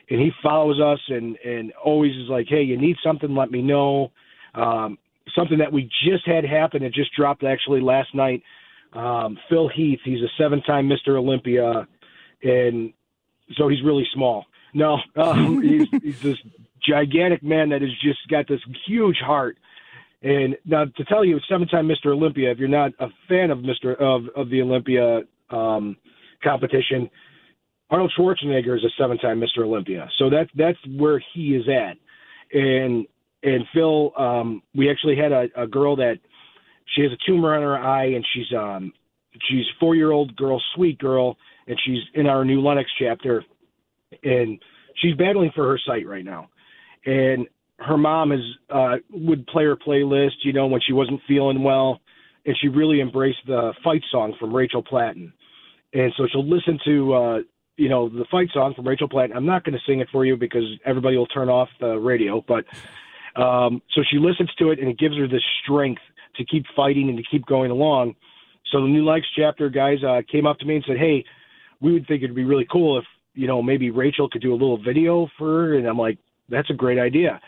and 0.09 0.19
he 0.19 0.31
follows 0.41 0.79
us 0.81 0.99
and 1.09 1.37
and 1.45 1.71
always 1.73 2.13
is 2.13 2.29
like, 2.29 2.47
hey, 2.49 2.63
you 2.63 2.77
need 2.77 2.95
something, 3.03 3.35
let 3.35 3.51
me 3.51 3.61
know. 3.61 4.11
Um, 4.55 4.97
something 5.35 5.57
that 5.59 5.71
we 5.71 5.89
just 6.05 6.25
had 6.25 6.45
happen. 6.45 6.83
It 6.83 6.93
just 6.93 7.13
dropped 7.15 7.43
actually 7.43 7.81
last 7.81 8.13
night. 8.13 8.43
Um, 8.93 9.37
Phil 9.49 9.69
Heath, 9.69 9.99
he's 10.03 10.21
a 10.21 10.27
seven-time 10.37 10.89
Mr. 10.89 11.17
Olympia, 11.17 11.87
and 12.43 12.93
so 13.55 13.67
he's 13.69 13.83
really 13.83 14.05
small. 14.13 14.45
No, 14.73 14.97
um, 15.15 15.61
he's, 15.61 15.87
he's 16.03 16.19
this 16.21 16.37
gigantic 16.87 17.43
man 17.43 17.69
that 17.69 17.81
has 17.81 17.91
just 18.03 18.19
got 18.29 18.47
this 18.47 18.59
huge 18.87 19.17
heart. 19.17 19.57
And 20.23 20.55
now 20.65 20.85
to 20.85 21.03
tell 21.05 21.25
you, 21.25 21.39
seven-time 21.49 21.87
Mr. 21.87 22.07
Olympia. 22.07 22.51
If 22.51 22.59
you're 22.59 22.67
not 22.67 22.91
a 22.99 23.07
fan 23.27 23.49
of 23.49 23.59
Mr. 23.59 23.99
of 23.99 24.23
of 24.35 24.49
the 24.49 24.61
Olympia 24.61 25.21
um, 25.49 25.97
competition, 26.43 27.09
Arnold 27.89 28.13
Schwarzenegger 28.17 28.77
is 28.77 28.83
a 28.83 28.89
seven-time 28.99 29.39
Mr. 29.41 29.63
Olympia. 29.63 30.07
So 30.19 30.29
that's 30.29 30.49
that's 30.55 30.77
where 30.95 31.23
he 31.33 31.55
is 31.55 31.67
at. 31.67 31.97
And 32.53 33.07
and 33.43 33.65
Phil, 33.73 34.11
um, 34.17 34.61
we 34.75 34.89
actually 34.89 35.15
had 35.15 35.31
a, 35.31 35.47
a 35.55 35.67
girl 35.67 35.95
that 35.97 36.19
she 36.95 37.01
has 37.01 37.11
a 37.11 37.17
tumor 37.25 37.55
on 37.55 37.61
her 37.61 37.77
eye, 37.77 38.05
and 38.05 38.25
she's 38.33 38.51
um 38.57 38.93
she's 39.49 39.65
four-year-old 39.79 40.35
girl, 40.35 40.61
sweet 40.75 40.99
girl, 40.99 41.37
and 41.67 41.79
she's 41.85 42.01
in 42.13 42.27
our 42.27 42.43
new 42.45 42.61
Lenox 42.61 42.89
chapter, 42.99 43.43
and 44.23 44.59
she's 44.95 45.15
battling 45.15 45.51
for 45.55 45.67
her 45.67 45.79
sight 45.85 46.05
right 46.07 46.25
now 46.25 46.49
and 47.05 47.47
her 47.77 47.97
mom 47.97 48.31
is 48.31 48.41
uh 48.69 48.97
would 49.11 49.45
play 49.47 49.63
her 49.63 49.75
playlist, 49.75 50.43
you 50.43 50.53
know, 50.53 50.67
when 50.67 50.81
she 50.85 50.93
wasn't 50.93 51.19
feeling 51.27 51.63
well, 51.63 51.99
and 52.45 52.55
she 52.61 52.67
really 52.67 53.01
embraced 53.01 53.39
the 53.47 53.73
fight 53.83 54.03
song 54.11 54.35
from 54.39 54.53
Rachel 54.55 54.83
Platten. 54.83 55.33
And 55.93 56.13
so 56.15 56.27
she'll 56.31 56.47
listen 56.47 56.79
to 56.85 57.13
uh 57.13 57.39
you 57.77 57.89
know, 57.89 58.09
the 58.09 58.25
fight 58.29 58.49
song 58.53 58.73
from 58.75 58.87
Rachel 58.87 59.09
Platten. 59.09 59.35
I'm 59.35 59.45
not 59.45 59.63
going 59.63 59.73
to 59.73 59.79
sing 59.87 60.01
it 60.01 60.09
for 60.11 60.23
you 60.23 60.37
because 60.37 60.65
everybody 60.85 61.17
will 61.17 61.25
turn 61.25 61.49
off 61.49 61.69
the 61.79 61.97
radio, 61.97 62.43
but 62.47 62.65
um 63.35 63.81
so 63.95 64.01
she 64.09 64.17
listens 64.17 64.49
to 64.59 64.71
it 64.71 64.79
and 64.79 64.87
it 64.89 64.97
gives 64.97 65.17
her 65.17 65.27
the 65.27 65.41
strength 65.63 66.01
to 66.37 66.45
keep 66.45 66.65
fighting 66.75 67.09
and 67.09 67.17
to 67.17 67.23
keep 67.29 67.45
going 67.45 67.71
along. 67.71 68.15
So 68.71 68.81
the 68.81 68.87
New 68.87 69.05
Lenox 69.05 69.25
chapter 69.37 69.69
guys 69.69 69.97
uh 70.03 70.21
came 70.31 70.45
up 70.45 70.59
to 70.59 70.65
me 70.65 70.75
and 70.75 70.83
said, 70.87 70.97
"Hey, 70.97 71.23
we 71.81 71.93
would 71.93 72.07
think 72.07 72.23
it'd 72.23 72.35
be 72.35 72.45
really 72.45 72.67
cool 72.71 72.97
if, 72.97 73.05
you 73.33 73.47
know, 73.47 73.61
maybe 73.61 73.89
Rachel 73.89 74.29
could 74.29 74.41
do 74.41 74.51
a 74.51 74.59
little 74.61 74.81
video 74.81 75.27
for 75.37 75.47
her." 75.47 75.77
And 75.77 75.87
I'm 75.87 75.97
like, 75.97 76.17
that's 76.49 76.69
a 76.69 76.73
great 76.73 76.99
idea. 76.99 77.39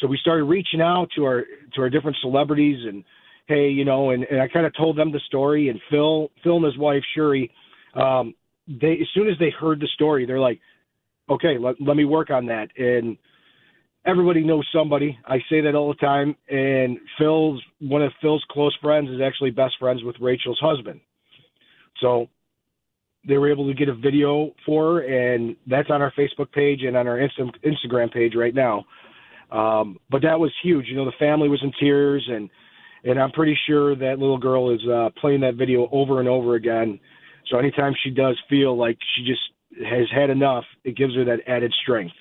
So 0.00 0.06
we 0.06 0.18
started 0.18 0.44
reaching 0.44 0.80
out 0.80 1.08
to 1.16 1.24
our 1.24 1.44
to 1.74 1.82
our 1.82 1.90
different 1.90 2.16
celebrities 2.20 2.78
and 2.86 3.04
hey, 3.46 3.68
you 3.68 3.84
know, 3.84 4.10
and, 4.10 4.24
and 4.24 4.40
I 4.40 4.48
kind 4.48 4.64
of 4.64 4.72
told 4.76 4.96
them 4.96 5.10
the 5.10 5.20
story 5.26 5.68
and 5.68 5.80
Phil 5.90 6.30
Phil 6.42 6.56
and 6.56 6.64
his 6.64 6.78
wife 6.78 7.02
Shuri, 7.14 7.50
um, 7.94 8.34
they 8.68 8.92
as 8.92 9.08
soon 9.12 9.28
as 9.28 9.38
they 9.38 9.50
heard 9.50 9.80
the 9.80 9.88
story, 9.94 10.24
they're 10.24 10.40
like, 10.40 10.60
okay, 11.28 11.58
let, 11.58 11.74
let 11.80 11.96
me 11.96 12.04
work 12.04 12.30
on 12.30 12.46
that. 12.46 12.68
And 12.78 13.16
everybody 14.06 14.42
knows 14.42 14.66
somebody. 14.74 15.18
I 15.26 15.38
say 15.50 15.60
that 15.62 15.74
all 15.74 15.88
the 15.88 16.06
time. 16.06 16.34
And 16.48 16.98
Phil's 17.18 17.62
one 17.80 18.02
of 18.02 18.12
Phil's 18.20 18.44
close 18.50 18.76
friends 18.80 19.10
is 19.10 19.20
actually 19.20 19.50
best 19.50 19.74
friends 19.78 20.02
with 20.02 20.16
Rachel's 20.20 20.60
husband. 20.60 21.00
So 22.00 22.28
they 23.26 23.36
were 23.36 23.50
able 23.50 23.68
to 23.68 23.74
get 23.74 23.88
a 23.88 23.94
video 23.94 24.52
for 24.64 24.94
her, 24.94 25.00
and 25.00 25.56
that's 25.66 25.90
on 25.90 26.00
our 26.00 26.12
Facebook 26.12 26.50
page 26.52 26.80
and 26.82 26.96
on 26.96 27.06
our 27.06 27.18
Insta- 27.18 27.52
Instagram 27.64 28.12
page 28.12 28.32
right 28.34 28.54
now. 28.54 28.84
Um, 29.52 29.98
but 30.10 30.22
that 30.22 30.38
was 30.38 30.52
huge. 30.62 30.86
You 30.88 30.96
know, 30.96 31.04
the 31.04 31.12
family 31.18 31.48
was 31.48 31.60
in 31.62 31.72
tears, 31.78 32.26
and 32.30 32.48
and 33.04 33.18
I'm 33.20 33.32
pretty 33.32 33.58
sure 33.66 33.96
that 33.96 34.18
little 34.18 34.38
girl 34.38 34.74
is 34.74 34.80
uh, 34.88 35.08
playing 35.20 35.40
that 35.40 35.54
video 35.54 35.88
over 35.90 36.20
and 36.20 36.28
over 36.28 36.54
again. 36.54 37.00
So 37.50 37.58
anytime 37.58 37.94
she 38.02 38.10
does 38.10 38.38
feel 38.48 38.76
like 38.76 38.98
she 39.16 39.24
just 39.24 39.40
has 39.88 40.06
had 40.14 40.30
enough, 40.30 40.64
it 40.84 40.96
gives 40.96 41.14
her 41.16 41.24
that 41.24 41.40
added 41.46 41.72
strength. 41.82 42.14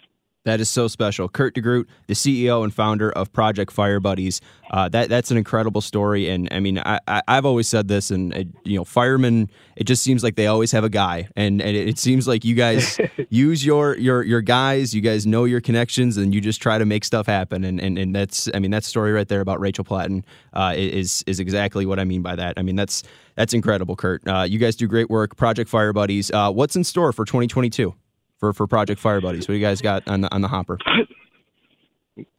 That 0.45 0.61
is 0.61 0.69
so 0.69 0.87
special. 0.87 1.27
Kurt 1.27 1.53
DeGroot, 1.53 1.85
the 2.07 2.13
CEO 2.13 2.63
and 2.63 2.73
founder 2.73 3.11
of 3.11 3.31
Project 3.33 3.73
Fire 3.73 3.99
Buddies. 3.99 4.39
Uh, 4.71 4.87
that 4.87 5.09
that's 5.09 5.31
an 5.31 5.37
incredible 5.37 5.81
story, 5.81 6.29
and 6.29 6.47
I 6.49 6.61
mean, 6.61 6.79
I, 6.79 6.99
I 7.07 7.35
have 7.35 7.45
always 7.45 7.67
said 7.67 7.89
this, 7.89 8.09
and 8.09 8.33
uh, 8.33 8.43
you 8.63 8.77
know, 8.77 8.85
firemen. 8.85 9.49
It 9.75 9.83
just 9.83 10.01
seems 10.01 10.23
like 10.23 10.35
they 10.35 10.47
always 10.47 10.71
have 10.71 10.85
a 10.85 10.89
guy, 10.89 11.27
and, 11.35 11.61
and 11.61 11.75
it, 11.75 11.99
seems 11.99 12.25
like 12.27 12.45
you 12.45 12.55
guys 12.55 12.97
use 13.29 13.65
your 13.65 13.97
your 13.97 14.23
your 14.23 14.39
guys. 14.39 14.95
You 14.95 15.01
guys 15.01 15.27
know 15.27 15.43
your 15.43 15.59
connections, 15.59 16.15
and 16.15 16.33
you 16.33 16.39
just 16.39 16.61
try 16.61 16.77
to 16.77 16.85
make 16.85 17.03
stuff 17.03 17.27
happen. 17.27 17.65
And 17.65 17.81
and, 17.81 17.97
and 17.97 18.15
that's 18.15 18.49
I 18.53 18.59
mean, 18.59 18.71
that 18.71 18.85
story 18.85 19.11
right 19.11 19.27
there 19.27 19.41
about 19.41 19.59
Rachel 19.59 19.83
Platten 19.83 20.23
uh, 20.53 20.73
is 20.77 21.21
is 21.27 21.41
exactly 21.41 21.85
what 21.85 21.99
I 21.99 22.05
mean 22.05 22.21
by 22.21 22.37
that. 22.37 22.53
I 22.57 22.61
mean, 22.61 22.77
that's 22.77 23.03
that's 23.35 23.53
incredible, 23.53 23.97
Kurt. 23.97 24.25
Uh, 24.25 24.43
you 24.47 24.57
guys 24.57 24.77
do 24.77 24.87
great 24.87 25.09
work, 25.09 25.35
Project 25.35 25.69
Fire 25.69 25.91
Buddies. 25.91 26.31
Uh, 26.31 26.49
what's 26.49 26.77
in 26.77 26.85
store 26.85 27.11
for 27.11 27.25
2022? 27.25 27.93
For 28.39 28.53
for 28.53 28.65
Project 28.65 28.99
Fire 28.99 29.21
Buddies? 29.21 29.47
What 29.47 29.53
do 29.53 29.59
you 29.59 29.65
guys 29.65 29.81
got 29.81 30.07
on 30.07 30.21
the 30.21 30.33
on 30.33 30.41
the 30.41 30.47
hopper? 30.47 30.77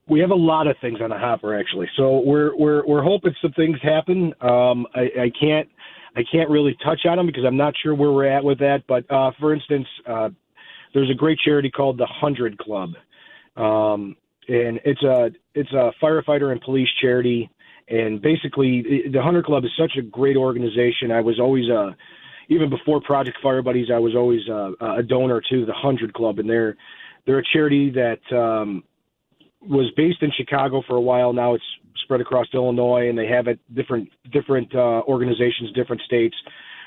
We 0.09 0.19
have 0.21 0.31
a 0.31 0.37
lot 0.37 0.67
of 0.67 0.77
things 0.81 0.99
on 1.01 1.11
the 1.11 1.19
hopper 1.19 1.59
actually. 1.59 1.89
So 1.97 2.21
we're 2.21 2.57
we're 2.57 2.85
we're 2.87 3.03
hoping 3.03 3.35
some 3.41 3.53
things 3.53 3.79
happen. 3.83 4.35
Um, 4.41 4.87
I, 4.95 5.03
I 5.23 5.33
can't 5.39 5.69
I 6.17 6.23
can't 6.31 6.51
really 6.51 6.77
touch 6.85 7.01
on 7.09 7.17
them 7.17 7.27
because 7.27 7.45
I'm 7.47 7.57
not 7.57 7.75
sure 7.81 7.95
where 7.95 8.11
we're 8.11 8.27
at 8.27 8.43
with 8.43 8.59
that. 8.59 8.83
But 8.89 9.11
uh, 9.11 9.31
for 9.39 9.55
instance, 9.55 9.87
uh, 10.09 10.31
there's 10.95 11.11
a 11.11 11.15
great 11.15 11.39
charity 11.45 11.71
called 11.71 11.99
the 11.99 12.07
Hundred 12.07 12.59
Club, 12.59 12.91
um, 13.57 14.17
and 14.49 14.81
it's 14.85 15.03
a 15.03 15.31
it's 15.55 15.73
a 15.73 15.93
firefighter 16.03 16.51
and 16.51 16.61
police 16.61 16.89
charity. 17.01 17.51
And 17.89 18.23
basically, 18.23 19.05
the 19.13 19.21
Hundred 19.21 19.45
Club 19.45 19.65
is 19.65 19.71
such 19.79 19.93
a 19.99 20.03
great 20.03 20.37
organization. 20.37 21.11
I 21.11 21.21
was 21.21 21.41
always 21.41 21.69
a 21.69 21.97
even 22.51 22.69
before 22.69 23.01
Project 23.01 23.39
Fire 23.43 23.63
Buddies, 23.63 23.89
I 23.95 23.99
was 23.99 24.15
always 24.15 24.41
uh, 24.51 24.73
a 24.99 25.03
donor 25.03 25.41
to 25.51 25.65
the 25.65 25.73
Hundred 25.73 26.13
Club, 26.13 26.39
and 26.41 26.51
they're 26.51 26.77
they're 27.25 27.39
a 27.39 27.45
charity 27.53 27.91
that 27.93 28.37
um, 28.37 28.83
was 29.63 29.91
based 29.97 30.23
in 30.23 30.31
Chicago 30.37 30.83
for 30.87 30.97
a 30.97 31.01
while. 31.01 31.33
Now 31.33 31.55
it's 31.55 31.65
spread 32.03 32.21
across 32.21 32.47
Illinois, 32.53 33.09
and 33.09 33.17
they 33.17 33.27
have 33.29 33.47
it 33.47 33.61
different 33.75 34.09
different 34.33 34.75
uh, 34.75 35.03
organizations, 35.07 35.73
different 35.75 36.03
states. 36.03 36.35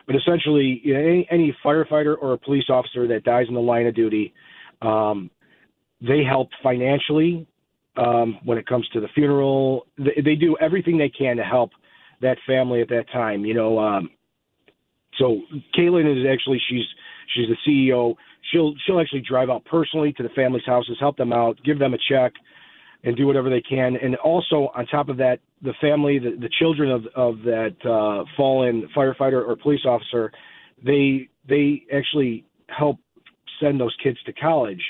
But 0.06 0.18
essentially, 0.18 0.82
you 0.84 0.94
know, 0.94 1.00
any, 1.00 1.28
any 1.32 1.58
firefighter 1.66 2.18
or 2.22 2.34
a 2.34 2.38
police 2.38 2.66
officer 2.70 3.08
that 3.08 3.24
dies 3.24 3.46
in 3.48 3.54
the 3.54 3.62
line 3.62 3.88
of 3.88 3.96
duty, 3.96 4.34
um, 4.82 5.32
they 6.02 6.24
help 6.28 6.50
financially 6.62 7.48
um, 7.96 8.38
when 8.44 8.58
it 8.58 8.68
comes 8.68 8.86
to 8.90 9.00
the 9.00 9.08
funeral. 9.16 9.88
They, 9.98 10.22
they 10.22 10.36
do 10.36 10.58
everything 10.60 10.98
they 10.98 11.08
can 11.08 11.38
to 11.38 11.44
help 11.44 11.72
that 12.22 12.38
family 12.46 12.82
at 12.82 12.90
that 12.90 13.06
time. 13.14 13.46
You 13.46 13.54
know, 13.54 13.80
um, 13.80 14.10
so 15.20 15.42
Kaylin 15.78 16.10
is 16.10 16.26
actually 16.32 16.62
she's 16.70 16.86
she's 17.34 17.48
the 17.48 17.58
CEO. 17.68 18.16
She'll 18.52 18.74
she'll 18.86 19.00
actually 19.00 19.24
drive 19.28 19.50
out 19.50 19.66
personally 19.66 20.14
to 20.14 20.24
the 20.24 20.30
family's 20.30 20.66
houses, 20.66 20.98
help 21.00 21.18
them 21.18 21.34
out, 21.34 21.58
give 21.64 21.80
them 21.80 21.94
a 21.94 21.98
check, 22.10 22.34
and 23.04 23.16
do 23.16 23.26
whatever 23.28 23.50
they 23.50 23.62
can. 23.62 23.96
And 23.96 24.16
also 24.18 24.72
on 24.76 24.86
top 24.88 25.10
of 25.10 25.18
that, 25.18 25.40
the 25.62 25.74
family, 25.82 26.20
the, 26.20 26.38
the 26.40 26.50
children 26.60 26.92
of 26.92 27.06
of 27.16 27.44
that 27.44 27.76
uh, 27.86 28.26
fallen 28.36 28.88
firefighter 28.96 29.46
or 29.48 29.56
police 29.56 29.86
officer, 29.86 30.32
they 30.84 31.30
they 31.48 31.84
actually 31.94 32.46
help 32.68 32.98
send 33.60 33.80
those 33.80 33.96
kids 34.04 34.18
to 34.26 34.34
college 34.34 34.82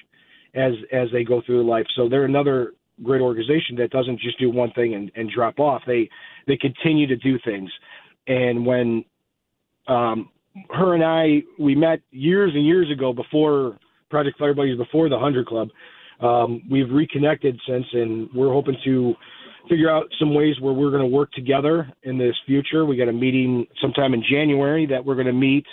as 0.56 0.74
as 0.92 1.10
they 1.12 1.24
go 1.24 1.42
through 1.46 1.68
life. 1.68 1.86
So 1.96 2.08
they're 2.10 2.26
another 2.26 2.74
great 3.02 3.22
organization 3.22 3.76
that 3.78 3.90
doesn't 3.90 4.20
just 4.20 4.40
do 4.40 4.52
one 4.52 4.72
thing 4.72 4.94
and, 4.94 5.12
and 5.16 5.30
drop 5.30 5.60
off. 5.60 5.82
They 5.86 6.10
they 6.48 6.58
continue 6.58 7.08
to 7.08 7.16
do 7.16 7.38
things. 7.44 7.72
And 8.28 8.66
when 8.66 9.04
um, 9.88 10.30
her 10.70 10.94
and 10.94 11.04
I, 11.04 11.44
we 11.60 11.76
met 11.76 12.00
years 12.12 12.52
and 12.54 12.66
years 12.66 12.92
ago 12.92 13.14
before 13.14 13.78
Project 14.10 14.38
Fire 14.38 14.54
Buddies, 14.54 14.78
before 14.78 15.10
the 15.10 15.18
Hundred 15.18 15.48
Club. 15.48 15.70
Um, 16.22 16.62
we've 16.70 16.90
reconnected 16.90 17.60
since, 17.68 17.86
and 17.94 18.30
we're 18.34 18.54
hoping 18.54 18.78
to 18.86 19.16
figure 19.70 19.90
out 19.90 20.06
some 20.20 20.34
ways 20.34 20.56
where 20.60 20.74
we're 20.74 20.92
going 20.92 21.02
to 21.02 21.08
work 21.08 21.32
together 21.32 21.92
in 22.04 22.18
this 22.18 22.36
future. 22.46 22.86
We 22.86 22.98
got 22.98 23.08
a 23.08 23.14
meeting 23.14 23.66
sometime 23.82 24.14
in 24.14 24.24
January 24.30 24.86
that 24.88 25.04
we're 25.04 25.16
going 25.16 25.28
to 25.28 25.34
meet. 25.34 25.66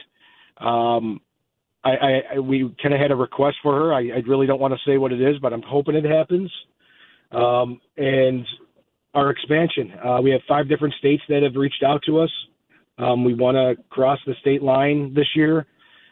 Um, 0.59 1.21
I, 1.85 1.91
I, 1.91 2.23
I 2.35 2.39
we 2.39 2.75
kind 2.83 2.95
of 2.95 3.01
had 3.01 3.11
a 3.11 3.17
request 3.17 3.57
for 3.63 3.75
her. 3.75 3.93
I, 3.93 4.01
I 4.01 4.23
really 4.27 4.47
don't 4.47 4.61
want 4.61 4.75
to 4.75 4.91
say 4.91 4.97
what 4.97 5.13
it 5.13 5.21
is, 5.21 5.39
but 5.41 5.53
I'm 5.53 5.63
hoping 5.63 5.95
it 5.95 6.05
happens. 6.05 6.51
Um, 7.33 7.81
and 7.97 8.47
our 9.15 9.31
expansion. 9.31 9.93
Uh, 10.05 10.21
we 10.23 10.31
have 10.31 10.41
five 10.49 10.69
different 10.69 10.95
states 10.95 11.23
that 11.29 11.43
have 11.43 11.55
reached 11.57 11.83
out 11.85 12.01
to 12.07 12.21
us 12.21 12.31
um, 13.01 13.25
we 13.25 13.35
want 13.35 13.57
to 13.57 13.83
cross 13.89 14.19
the 14.27 14.35
state 14.41 14.63
line 14.63 15.15
this 15.15 15.29
year, 15.35 15.67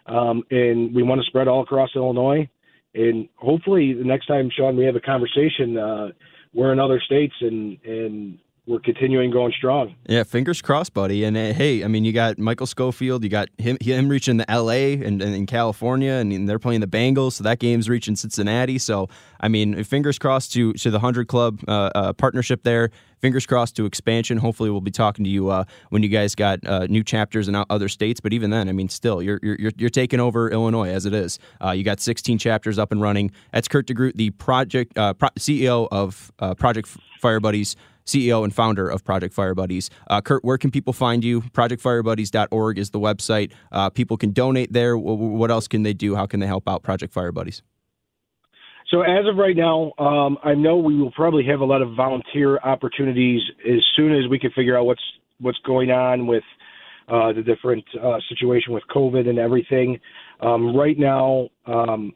um, 0.06 0.42
and 0.50 0.94
we 0.94 1.02
want 1.02 1.20
to 1.20 1.26
spread 1.26 1.48
all 1.48 1.62
across 1.62 1.90
Illinois. 1.94 2.48
And 2.94 3.28
hopefully, 3.36 3.92
the 3.92 4.04
next 4.04 4.26
time, 4.26 4.50
Sean, 4.56 4.76
we 4.76 4.84
have 4.84 4.96
a 4.96 5.00
conversation, 5.00 5.76
uh, 5.76 6.08
we're 6.54 6.72
in 6.72 6.80
other 6.80 7.00
states 7.04 7.34
and 7.40 7.78
and 7.84 8.38
we're 8.68 8.78
continuing 8.80 9.30
going 9.30 9.52
strong. 9.56 9.94
Yeah, 10.06 10.24
fingers 10.24 10.60
crossed, 10.60 10.92
buddy. 10.92 11.24
And 11.24 11.36
uh, 11.36 11.54
hey, 11.54 11.82
I 11.82 11.88
mean, 11.88 12.04
you 12.04 12.12
got 12.12 12.38
Michael 12.38 12.66
Schofield, 12.66 13.24
you 13.24 13.30
got 13.30 13.48
him 13.56 13.78
him 13.80 14.08
reaching 14.08 14.36
the 14.36 14.48
L.A. 14.50 14.92
and, 14.92 15.22
and 15.22 15.34
in 15.34 15.46
California, 15.46 16.12
and 16.12 16.46
they're 16.48 16.58
playing 16.58 16.80
the 16.80 16.86
Bengals, 16.86 17.32
so 17.32 17.44
that 17.44 17.58
game's 17.58 17.88
reaching 17.88 18.14
Cincinnati. 18.14 18.78
So, 18.78 19.08
I 19.40 19.48
mean, 19.48 19.82
fingers 19.84 20.18
crossed 20.18 20.52
to 20.52 20.74
to 20.74 20.90
the 20.90 21.00
Hundred 21.00 21.28
Club 21.28 21.60
uh, 21.66 21.90
uh, 21.94 22.12
partnership 22.12 22.62
there. 22.62 22.90
Fingers 23.20 23.46
crossed 23.46 23.74
to 23.76 23.86
expansion. 23.86 24.38
Hopefully, 24.38 24.70
we'll 24.70 24.80
be 24.82 24.90
talking 24.90 25.24
to 25.24 25.30
you 25.30 25.48
uh, 25.48 25.64
when 25.88 26.02
you 26.02 26.08
guys 26.08 26.34
got 26.34 26.64
uh, 26.66 26.86
new 26.88 27.02
chapters 27.02 27.48
in 27.48 27.64
other 27.70 27.88
states. 27.88 28.20
But 28.20 28.32
even 28.32 28.50
then, 28.50 28.68
I 28.68 28.72
mean, 28.72 28.90
still, 28.90 29.22
you're 29.22 29.40
you're 29.42 29.72
you're 29.78 29.90
taking 29.90 30.20
over 30.20 30.50
Illinois 30.50 30.90
as 30.90 31.06
it 31.06 31.14
is. 31.14 31.38
Uh, 31.64 31.70
you 31.70 31.84
got 31.84 32.00
16 32.00 32.38
chapters 32.38 32.78
up 32.78 32.92
and 32.92 33.00
running. 33.00 33.32
That's 33.52 33.66
Kurt 33.66 33.86
DeGroot, 33.86 34.14
the 34.14 34.30
project 34.30 34.94
pro- 34.94 35.30
CEO 35.38 35.88
of 35.90 36.30
Project 36.58 36.88
Fire 37.18 37.40
Buddies 37.40 37.74
CEO 38.08 38.44
and 38.44 38.54
founder 38.54 38.88
of 38.88 39.04
Project 39.04 39.34
Fire 39.34 39.54
Buddies. 39.54 39.90
Uh, 40.08 40.20
Kurt, 40.20 40.44
where 40.44 40.58
can 40.58 40.70
people 40.70 40.92
find 40.92 41.22
you? 41.22 41.42
ProjectFireBuddies.org 41.42 42.78
is 42.78 42.90
the 42.90 43.00
website. 43.00 43.52
Uh, 43.70 43.90
people 43.90 44.16
can 44.16 44.32
donate 44.32 44.72
there. 44.72 44.96
What 44.98 45.50
else 45.50 45.68
can 45.68 45.82
they 45.82 45.94
do? 45.94 46.14
How 46.14 46.26
can 46.26 46.40
they 46.40 46.46
help 46.46 46.68
out 46.68 46.82
Project 46.82 47.12
Fire 47.12 47.32
Buddies? 47.32 47.62
So 48.90 49.02
as 49.02 49.26
of 49.30 49.36
right 49.36 49.56
now, 49.56 49.92
um, 49.98 50.38
I 50.42 50.54
know 50.54 50.78
we 50.78 50.96
will 50.96 51.12
probably 51.12 51.44
have 51.44 51.60
a 51.60 51.64
lot 51.64 51.82
of 51.82 51.94
volunteer 51.94 52.58
opportunities 52.58 53.42
as 53.68 53.80
soon 53.94 54.14
as 54.14 54.28
we 54.30 54.38
can 54.38 54.50
figure 54.52 54.78
out 54.78 54.86
what's 54.86 55.02
what's 55.40 55.58
going 55.64 55.90
on 55.90 56.26
with 56.26 56.42
uh, 57.08 57.32
the 57.32 57.42
different 57.42 57.84
uh, 58.02 58.18
situation 58.28 58.72
with 58.72 58.82
COVID 58.90 59.28
and 59.28 59.38
everything. 59.38 60.00
Um, 60.40 60.74
right 60.74 60.98
now, 60.98 61.48
um, 61.66 62.12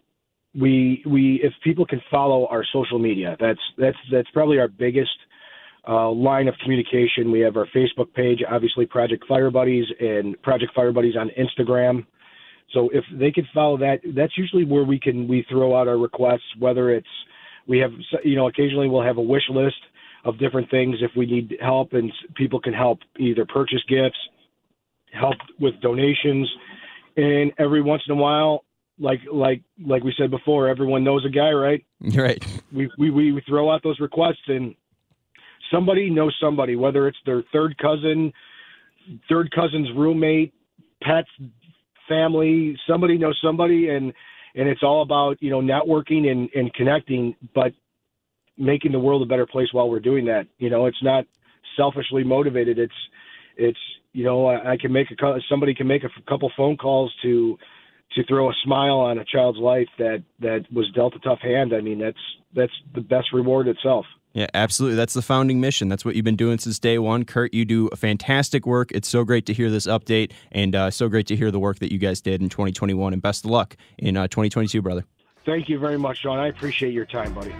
we 0.55 1.03
we 1.07 1.41
if 1.43 1.53
people 1.63 1.85
can 1.85 2.01
follow 2.11 2.47
our 2.47 2.65
social 2.73 2.99
media, 2.99 3.37
that's 3.39 3.61
that's 3.77 3.97
that's 4.11 4.31
probably 4.31 4.59
our 4.59 4.69
biggest 4.69 5.11
uh, 5.89 6.11
line 6.11 6.49
of 6.49 6.55
communication. 6.63 7.31
We 7.31 7.41
have 7.41 7.57
our 7.57 7.67
Facebook 7.75 8.13
page, 8.15 8.41
obviously 8.49 8.87
Project 8.87 9.25
Fire 9.27 9.51
Buddies, 9.51 9.87
and 10.01 10.41
Project 10.43 10.73
Fire 10.75 10.93
Buddies 10.93 11.15
on 11.17 11.31
Instagram. 11.39 12.07
So 12.73 12.89
if 12.93 13.05
they 13.13 13.31
could 13.31 13.47
follow 13.53 13.77
that, 13.79 14.01
that's 14.15 14.37
usually 14.39 14.65
where 14.65 14.85
we 14.85 14.99
can 14.99 15.29
we 15.29 15.45
throw 15.51 15.77
out 15.79 15.89
our 15.89 15.99
requests. 15.99 16.57
Whether 16.59 16.91
it's 16.91 17.07
we 17.67 17.79
have 17.79 17.91
you 18.25 18.37
know 18.37 18.49
occasionally 18.49 18.89
we'll 18.89 19.03
have 19.03 19.19
a 19.19 19.23
wish 19.23 19.43
list 19.51 19.77
of 20.25 20.39
different 20.39 20.71
things 20.71 20.97
if 21.01 21.11
we 21.17 21.27
need 21.27 21.57
help, 21.61 21.93
and 21.93 22.13
people 22.37 22.61
can 22.61 22.73
help 22.73 23.01
either 23.19 23.45
purchase 23.45 23.83
gifts, 23.89 24.17
help 25.13 25.35
with 25.61 25.75
donations, 25.81 26.49
and 27.17 27.53
every 27.59 27.83
once 27.83 28.03
in 28.09 28.13
a 28.13 28.21
while, 28.21 28.65
like 28.99 29.21
like 29.31 29.63
like 29.85 30.03
we 30.05 30.15
said 30.17 30.31
before, 30.31 30.69
everyone 30.69 31.05
knows 31.05 31.25
a 31.27 31.31
guy, 31.31 31.51
right? 31.51 31.85
Right. 32.15 32.45
We 32.73 32.91
we 32.99 33.11
we 33.11 33.43
throw 33.49 33.71
out 33.71 33.83
those 33.83 34.01
requests, 34.01 34.49
and 34.49 34.75
somebody 35.73 36.11
knows 36.11 36.37
somebody, 36.41 36.77
whether 36.77 37.09
it's 37.09 37.19
their 37.27 37.43
third 37.53 37.77
cousin, 37.79 38.33
third 39.29 39.51
cousin's 39.53 39.89
roommate, 39.97 40.53
pet's 41.03 41.29
family, 42.09 42.79
somebody 42.89 43.19
knows 43.19 43.39
somebody, 43.43 43.89
and 43.89 44.13
and 44.55 44.69
it's 44.69 44.83
all 44.83 45.03
about 45.03 45.43
you 45.43 45.51
know 45.51 45.61
networking 45.61 46.31
and 46.31 46.49
and 46.55 46.73
connecting, 46.75 47.35
but 47.55 47.73
making 48.59 48.93
the 48.93 48.99
world 48.99 49.23
a 49.23 49.27
better 49.27 49.47
place 49.47 49.69
while 49.73 49.89
we're 49.89 50.01
doing 50.01 50.27
that. 50.27 50.47
You 50.59 50.71
know, 50.71 50.87
it's 50.87 51.03
not 51.03 51.25
selfishly 51.77 52.25
motivated. 52.25 52.79
It's 52.79 52.93
it's 53.57 53.79
you 54.13 54.25
know 54.25 54.47
I, 54.47 54.73
I 54.73 54.77
can 54.77 54.93
make 54.93 55.11
a 55.11 55.41
somebody 55.49 55.75
can 55.75 55.87
make 55.87 56.05
a 56.05 56.09
couple 56.29 56.51
phone 56.57 56.77
calls 56.77 57.13
to 57.23 57.59
to 58.15 58.25
throw 58.27 58.51
a 58.51 58.55
smile 58.65 58.99
on 58.99 59.19
a 59.19 59.25
child's 59.25 59.59
life 59.59 59.89
that 59.99 60.23
that 60.41 60.67
was 60.73 60.91
dealt 60.95 61.15
a 61.17 61.19
tough 61.21 61.41
hand. 61.41 61.73
I 61.75 61.81
mean, 61.81 61.99
that's 61.99 62.19
that's 62.55 62.73
the 62.95 63.01
best 63.01 63.33
reward 63.33 63.69
itself. 63.69 64.05
Yeah, 64.35 64.47
absolutely. 64.55 64.97
That's 64.97 65.15
the 65.15 65.23
founding 65.23 65.61
mission. 65.61 65.89
That's 65.89 66.05
what 66.05 66.17
you've 66.17 66.25
been 66.25 66.37
doing 66.37 66.59
since 66.59 66.79
day 66.79 66.99
one. 66.99 67.25
Kurt, 67.25 67.53
you 67.53 67.65
do 67.65 67.91
fantastic 67.97 68.67
work. 68.67 68.91
It's 68.93 69.09
so 69.09 69.25
great 69.25 69.47
to 69.47 69.53
hear 69.53 69.71
this 69.71 69.87
update 69.87 70.33
and 70.51 70.75
uh, 70.75 70.91
so 70.91 71.09
great 71.09 71.27
to 71.27 71.37
hear 71.37 71.51
the 71.51 71.61
work 71.61 71.79
that 71.81 71.93
you 71.93 71.99
guys 71.99 72.21
did 72.21 72.41
in 72.41 72.49
2021. 72.49 73.13
And 73.13 73.21
best 73.21 73.45
of 73.45 73.51
luck 73.51 73.77
in 73.99 74.17
uh, 74.17 74.29
2022, 74.29 74.81
brother. 74.81 75.05
Thank 75.45 75.69
you 75.69 75.79
very 75.79 75.99
much, 75.99 76.23
John. 76.23 76.39
I 76.39 76.49
appreciate 76.49 76.95
your 76.95 77.07
time, 77.07 77.35
buddy. 77.35 77.53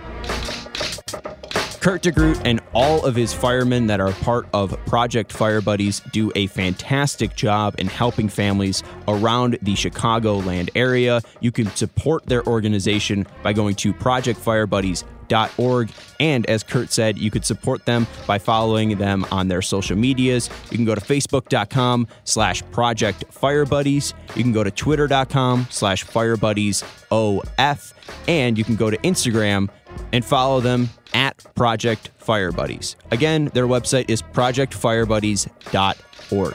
Kurt 1.83 2.03
DeGroot 2.03 2.41
and 2.45 2.61
all 2.75 3.05
of 3.05 3.17
his 3.17 3.35
firemen 3.35 3.89
that 3.89 3.99
are 3.99 4.13
part 4.13 4.47
of 4.53 4.71
Project 4.87 5.33
Fire 5.33 5.61
Buddies 5.61 5.99
do 6.13 6.31
a 6.37 6.47
fantastic 6.47 7.35
job 7.35 7.75
in 7.77 7.89
helping 7.89 8.29
families 8.29 8.85
around 9.09 9.59
the 9.63 9.73
Chicagoland 9.73 10.71
area. 10.77 11.21
You 11.41 11.51
can 11.51 11.67
support 11.75 12.25
their 12.27 12.47
organization 12.47 13.27
by 13.43 13.53
going 13.53 13.75
to 13.77 13.93
projectfirebuddies.org. 13.93 15.91
And 16.21 16.47
as 16.47 16.63
Kurt 16.63 16.93
said, 16.93 17.19
you 17.19 17.33
could 17.33 17.45
support 17.45 17.85
them 17.85 18.07
by 18.29 18.39
following 18.39 18.97
them 18.97 19.27
on 19.33 19.49
their 19.49 19.61
social 19.61 19.97
medias. 19.97 20.49
You 20.71 20.77
can 20.77 20.85
go 20.85 20.95
to 20.95 21.01
facebook.com 21.01 22.07
slash 22.23 22.63
project 22.71 23.25
firebuddies. 23.33 24.15
You 24.37 24.45
can 24.45 24.53
go 24.53 24.63
to 24.63 24.71
twitter.com 24.71 25.67
slash 25.69 26.05
Fire 26.05 26.37
firebuddies.of. 26.37 27.95
And 28.29 28.57
you 28.57 28.63
can 28.63 28.77
go 28.77 28.89
to 28.89 28.97
Instagram 28.99 29.69
and 30.13 30.25
follow 30.25 30.61
them 30.61 30.89
at 31.15 31.43
Project 31.55 32.11
Fire 32.19 32.53
Buddies. 32.53 32.97
Again, 33.11 33.47
their 33.55 33.67
website 33.67 34.09
is 34.09 34.23
projectfirebuddies.org. 34.23 36.55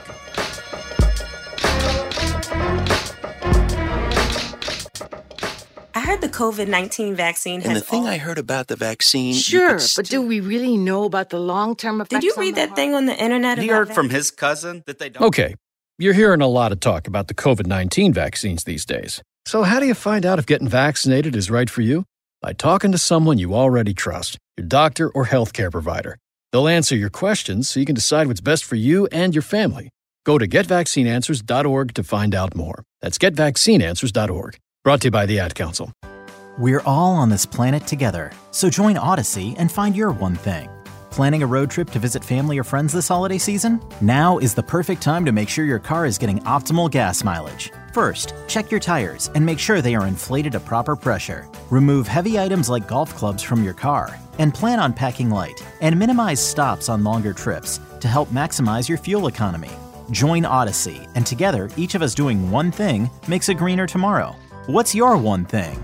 I 5.94 6.00
heard 6.02 6.22
the 6.22 6.30
COVID 6.30 6.68
19 6.68 7.16
vaccine 7.16 7.62
And 7.62 7.76
the 7.76 7.82
thing 7.82 8.04
all... 8.04 8.08
I 8.08 8.18
heard 8.18 8.38
about 8.38 8.68
the 8.68 8.76
vaccine. 8.76 9.34
Sure, 9.34 9.80
but 9.96 10.06
do 10.06 10.22
we 10.22 10.40
really 10.40 10.78
know 10.78 11.06
about 11.06 11.30
the 11.30 11.40
long 11.40 11.76
term 11.76 12.02
effects? 12.02 12.22
Did 12.22 12.24
you 12.24 12.36
read 12.38 12.56
that 12.56 12.70
heart? 12.70 12.78
thing 12.78 12.94
on 12.94 13.08
the 13.08 13.22
internet? 13.22 13.58
He 13.58 13.68
heard 13.68 13.94
from 13.94 14.10
his 14.10 14.32
cousin 14.32 14.84
that 14.86 15.00
they 15.00 15.10
don't. 15.10 15.24
Okay, 15.24 15.56
you're 16.00 16.14
hearing 16.14 16.42
a 16.42 16.48
lot 16.48 16.72
of 16.72 16.80
talk 16.80 17.08
about 17.08 17.28
the 17.28 17.34
COVID 17.34 17.66
19 17.66 18.14
vaccines 18.14 18.64
these 18.64 18.86
days. 18.86 19.22
So, 19.46 19.64
how 19.64 19.80
do 19.80 19.88
you 19.88 19.94
find 19.94 20.26
out 20.26 20.40
if 20.40 20.46
getting 20.46 20.68
vaccinated 20.68 21.36
is 21.36 21.50
right 21.50 21.70
for 21.70 21.82
you? 21.82 22.06
By 22.48 22.54
talking 22.54 22.94
to 22.94 22.98
someone 22.98 23.38
you 23.38 23.54
already 23.54 23.94
trust, 23.94 24.38
your 24.56 24.66
doctor 24.66 25.10
or 25.10 25.26
healthcare 25.26 25.70
provider. 25.70 26.18
They'll 26.54 26.70
answer 26.70 26.96
your 26.96 27.10
questions 27.10 27.68
so 27.68 27.82
you 27.82 27.86
can 27.86 27.94
decide 27.94 28.28
what's 28.28 28.40
best 28.40 28.64
for 28.64 28.76
you 28.76 29.06
and 29.12 29.36
your 29.36 29.42
family. 29.42 29.90
Go 30.26 30.38
to 30.38 30.48
getvaccineanswers.org 30.48 31.94
to 31.94 32.04
find 32.04 32.34
out 32.34 32.56
more. 32.56 32.86
That's 33.02 33.18
getvaccineanswers.org. 33.18 34.58
Brought 34.86 35.02
to 35.02 35.08
you 35.08 35.12
by 35.12 35.26
the 35.26 35.40
Ad 35.40 35.56
Council. 35.56 35.92
We're 36.58 36.80
all 36.86 37.16
on 37.16 37.28
this 37.28 37.46
planet 37.46 37.86
together, 37.86 38.32
so 38.52 38.70
join 38.70 38.96
Odyssey 38.96 39.54
and 39.58 39.70
find 39.70 39.94
your 39.94 40.12
one 40.12 40.36
thing. 40.36 40.70
Planning 41.10 41.44
a 41.44 41.48
road 41.48 41.70
trip 41.70 41.90
to 41.90 42.00
visit 42.00 42.24
family 42.24 42.58
or 42.58 42.64
friends 42.64 42.94
this 42.94 43.10
holiday 43.10 43.40
season? 43.40 43.82
Now 44.00 44.38
is 44.38 44.54
the 44.54 44.64
perfect 44.64 45.02
time 45.02 45.26
to 45.26 45.34
make 45.34 45.50
sure 45.50 45.66
your 45.66 45.80
car 45.80 46.06
is 46.06 46.18
getting 46.18 46.40
optimal 46.44 46.90
gas 46.90 47.26
mileage. 47.26 47.74
First, 47.98 48.36
check 48.48 48.70
your 48.70 48.80
tires 48.80 49.32
and 49.34 49.44
make 49.44 49.58
sure 49.58 49.82
they 49.82 49.96
are 49.96 50.06
inflated 50.06 50.52
to 50.52 50.60
proper 50.60 50.96
pressure. 50.96 51.48
Remove 51.72 52.06
heavy 52.08 52.38
items 52.38 52.70
like 52.70 52.88
golf 52.88 53.16
clubs 53.16 53.42
from 53.42 53.64
your 53.64 53.74
car 53.74 54.16
and 54.38 54.54
plan 54.54 54.80
on 54.80 54.94
packing 54.94 55.32
light 55.32 55.66
and 55.82 55.98
minimize 55.98 56.40
stops 56.40 56.90
on 56.90 57.04
longer 57.04 57.34
trips 57.34 57.80
to 58.00 58.08
help 58.08 58.30
maximize 58.30 58.88
your 58.88 59.00
fuel 59.00 59.26
economy. 59.26 59.72
Join 60.12 60.46
Odyssey, 60.46 61.08
and 61.16 61.26
together, 61.26 61.72
each 61.76 61.96
of 61.96 62.04
us 62.04 62.14
doing 62.14 62.52
one 62.52 62.70
thing 62.70 63.10
makes 63.28 63.50
a 63.50 63.56
greener 63.56 63.88
tomorrow. 63.88 64.36
What's 64.68 64.94
your 64.94 65.18
one 65.18 65.46
thing? 65.46 65.84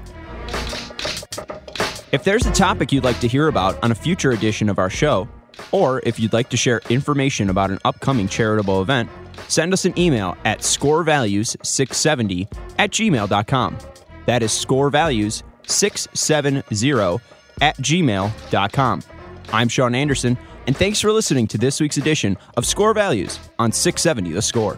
If 2.11 2.23
there's 2.23 2.45
a 2.45 2.51
topic 2.51 2.91
you'd 2.91 3.03
like 3.03 3.21
to 3.21 3.27
hear 3.27 3.47
about 3.47 3.83
on 3.83 3.91
a 3.91 3.95
future 3.95 4.33
edition 4.33 4.69
of 4.69 4.77
our 4.77 4.91
show, 4.91 5.27
or 5.71 5.99
if 6.03 6.19
you'd 6.19 6.33
like 6.33 6.49
to 6.49 6.57
share 6.57 6.79
information 6.91 7.49
about 7.49 7.71
an 7.71 7.79
upcoming 7.83 8.27
charitable 8.27 8.83
event, 8.83 9.09
send 9.47 9.73
us 9.73 9.85
an 9.85 9.97
email 9.97 10.37
at 10.45 10.59
scorevalues670 10.59 12.47
at 12.77 12.91
gmail.com. 12.91 13.77
That 14.25 14.43
is 14.43 14.51
scorevalues670 14.51 17.21
at 17.61 17.77
gmail.com. 17.77 19.03
I'm 19.51 19.67
Sean 19.67 19.95
Anderson, 19.95 20.37
and 20.65 20.75
thanks 20.75 21.01
for 21.01 21.11
listening 21.11 21.47
to 21.47 21.57
this 21.57 21.79
week's 21.79 21.97
edition 21.97 22.37
of 22.57 22.65
Score 22.65 22.93
Values 22.93 23.39
on 23.59 23.71
670 23.71 24.31
The 24.31 24.41
Score. 24.41 24.77